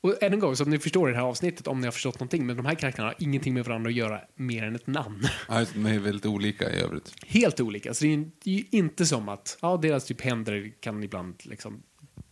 [0.00, 2.14] och än en gång, som ni förstår i det här avsnittet, om ni har förstått
[2.14, 5.28] någonting, men de här karaktärerna har ingenting med varandra att göra mer än ett namn.
[5.48, 7.14] Ja, De är väldigt olika i övrigt.
[7.26, 7.94] Helt olika.
[7.94, 11.34] Så det är, det är ju inte som att ja, deras typ händer kan ibland
[11.44, 11.82] liksom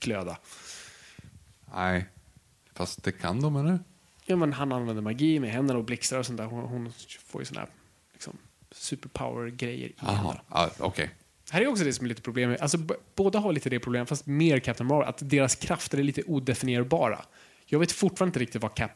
[0.00, 0.38] glöda.
[1.74, 2.06] Nej,
[2.74, 3.78] fast det kan de, eller?
[4.24, 6.44] Ja, men han använder magi med händerna och blixtar och sånt där.
[6.44, 6.92] Hon, hon
[7.26, 7.68] får ju såna här
[8.12, 8.36] liksom,
[8.70, 10.40] superpower-grejer i Jaha, händerna.
[10.50, 11.10] ja, okej.
[11.50, 12.56] Här är också det som är lite problem.
[12.60, 12.78] Alltså,
[13.14, 17.24] båda har lite det problemet, fast mer Captain Marvel, att deras krafter är lite odefinierbara.
[17.66, 18.90] Jag vet fortfarande inte riktigt vad Cap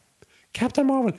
[0.53, 1.13] Captain Marvel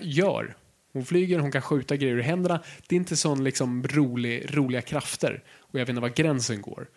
[0.00, 0.56] gör.
[0.92, 2.62] Hon flyger, hon kan skjuta grejer ur händerna.
[2.88, 5.42] Det är inte sån liksom rolig, roliga krafter.
[5.58, 6.88] Och jag vet inte var gränsen går.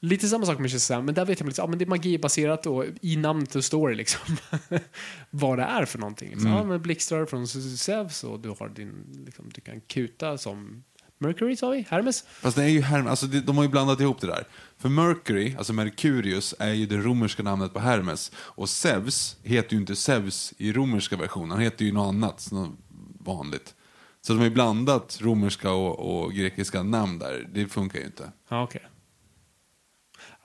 [0.00, 2.66] Lite samma sak med Shazam, men där vet jag liksom, ja, men det är magibaserat
[2.66, 4.36] och i namnet står det liksom
[5.30, 6.30] vad det är för någonting.
[6.30, 6.50] Liksom.
[6.50, 10.84] Ja, men blixtrar från Zeus och du har din, liksom, du kan kuta som
[11.18, 12.22] Mercury sa vi, Hermes.
[12.22, 14.46] Fast det är ju Hermes, alltså de har ju blandat ihop det där.
[14.78, 18.32] För Mercury, alltså Mercurius, är ju det romerska namnet på Hermes.
[18.36, 22.70] Och Zeus heter ju inte Zeus i romerska versionen, han heter ju något annat, något
[23.18, 23.74] vanligt.
[24.20, 28.32] Så de har ju blandat romerska och, och grekiska namn där, det funkar ju inte.
[28.48, 28.82] Ja, okej.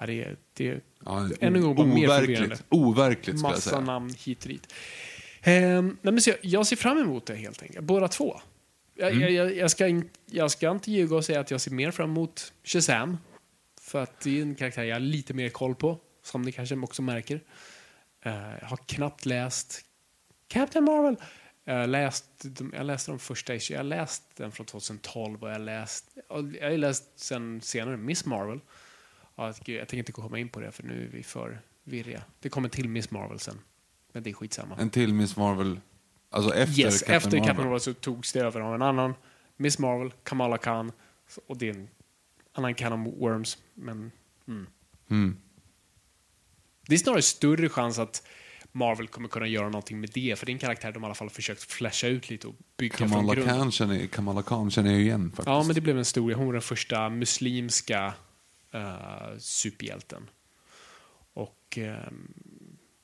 [0.02, 2.26] Ja, det är, det är Ja, än en gång bara mer förvirrande.
[2.30, 3.82] overkligt, overkligt Massa säga.
[3.82, 4.74] namn hit och dit.
[5.42, 8.42] Ehm, nej, men så jag, jag ser fram emot det helt enkelt, båda två.
[8.96, 9.34] Jag, Mm.
[9.34, 12.10] jag, jag, ska in, jag ska inte ljuga och säga att jag ser mer fram
[12.10, 13.18] emot Shazam.
[13.82, 16.76] För att det är en karaktär jag har lite mer koll på, som ni kanske
[16.76, 17.42] också märker.
[18.26, 18.32] Eh,
[18.62, 19.82] jag har knappt läst
[20.48, 21.16] Captain Marvel.
[21.64, 22.26] Jag, läst,
[22.74, 23.78] jag läste de första issue.
[23.78, 26.36] Jag läst den från 2012 och jag läst, jag
[26.70, 28.60] har läst sen senare Miss Marvel.
[29.36, 31.62] Ja, jag tänker- jag tänker inte komma in på det för nu är vi för
[31.84, 32.24] virriga.
[32.40, 33.60] Det kommer till Miss Marvel sen.
[34.14, 34.76] Men det är skitsamma.
[34.80, 35.80] En till Miss Marvel,
[36.30, 37.48] alltså efter yes, Captain efter Marvel.
[37.48, 39.14] Captain Marvel så togs det över av en annan.
[39.58, 40.92] Miss Marvel, Kamala Khan.
[41.48, 41.88] Och det är en
[42.54, 43.58] annan Can of Worms.
[43.74, 44.12] Men
[44.48, 44.68] mm.
[45.10, 45.38] Mm.
[46.88, 48.28] det är snarare större chans att
[48.72, 50.40] Marvel kommer kunna göra någonting med det.
[50.40, 52.98] För det är en karaktär de i alla fall försökt flasha ut lite och bygga
[52.98, 53.56] från Kamala grunden.
[53.58, 55.48] Khan, känner, Kamala Khan känner jag ju igen faktiskt.
[55.48, 56.34] Ja, men det blev en stor.
[56.34, 58.14] Hon var den första muslimska
[58.76, 60.30] uh, superhjälten.
[61.34, 62.34] Och ehm,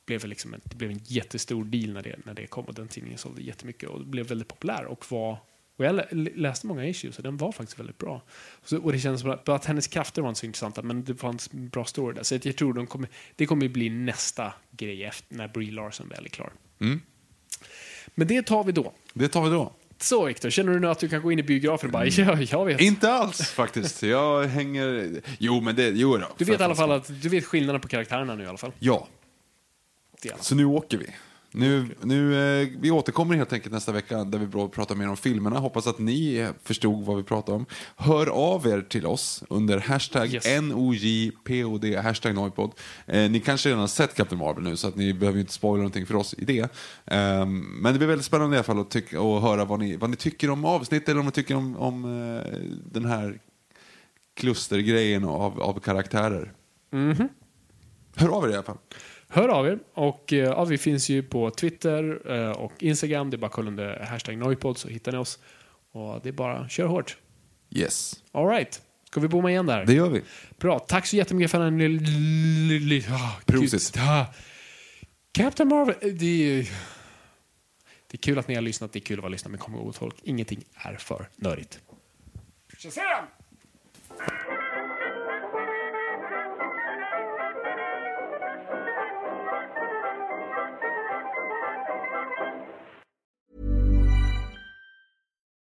[0.06, 2.88] blev liksom en, det blev en jättestor deal när det, när det kom och den
[2.88, 5.38] tidningen sålde jättemycket och blev väldigt populär och var
[5.78, 8.22] och jag lä- läste många issues och den var faktiskt väldigt bra.
[8.64, 11.16] Så, och det känns som att, att hennes krafter var inte så intressanta men det
[11.16, 12.24] fanns en bra story där.
[12.24, 16.26] Så jag tror de kommer, det kommer bli nästa grej efter, när Brie Larson väl
[16.26, 16.52] är klar.
[16.80, 17.02] Mm.
[18.16, 18.94] Men det tar vi då.
[19.14, 19.74] Det tar vi då.
[20.00, 22.38] Så Viktor, känner du nu att du kan gå in i biografen och bara ja,
[22.42, 22.82] jag vet.
[22.82, 24.04] Inte alls faktiskt.
[24.04, 25.22] Jag hänger...
[25.40, 25.90] Jo, men det...
[25.90, 26.28] Jo då.
[26.38, 28.72] Du vet i alla fall att du vet skillnaden på karaktärerna nu i alla fall.
[28.80, 29.08] Ja,
[30.40, 31.06] så nu åker vi.
[31.58, 35.60] Nu, nu, eh, vi återkommer helt enkelt nästa vecka där vi pratar mer om filmerna.
[35.60, 37.66] Hoppas att ni eh, förstod vad vi pratar om.
[37.96, 40.46] Hör av er till oss under hashtag Yes.
[40.62, 42.72] NOJPOD, hashtag Noipod.
[43.06, 45.78] Eh, ni kanske redan har sett Captain Marvel nu så att ni behöver inte spoila
[45.78, 46.70] någonting för oss i det.
[47.06, 49.96] Ehm, men det blir väldigt spännande i alla fall att, tycka, att höra vad ni,
[49.96, 52.60] vad ni tycker om avsnitt eller om ni tycker om, om eh,
[52.92, 53.40] den här
[54.36, 56.54] klustergrejen av, av karaktärer.
[58.16, 58.78] Hör av er i alla fall.
[59.30, 59.80] Hör av er.
[59.94, 63.30] Och eh, ja, vi finns ju på Twitter eh, och Instagram.
[63.30, 65.40] Det är bara att kolla under hashtag Noipod så hittar ni oss.
[65.92, 67.18] Och det är bara kör hårt.
[67.70, 68.82] Yes, All right.
[69.12, 69.86] Ska vi bomma igen där?
[69.86, 70.22] det gör vi.
[70.58, 70.80] Bra.
[70.80, 73.16] Tack så jättemycket för den lilla...
[73.16, 73.98] Ah, Prosit.
[74.00, 74.26] Ah.
[75.32, 75.96] Captain Marvel.
[76.02, 76.26] eh, Det
[76.60, 76.70] är,
[78.08, 78.94] det är kul att ni har lyssnat.
[78.94, 79.52] Det är kul att vara lyssnat.
[79.52, 80.16] Men kom ihåg folk.
[80.24, 81.80] Ingenting är för nördigt.
[82.78, 83.26] Shazam!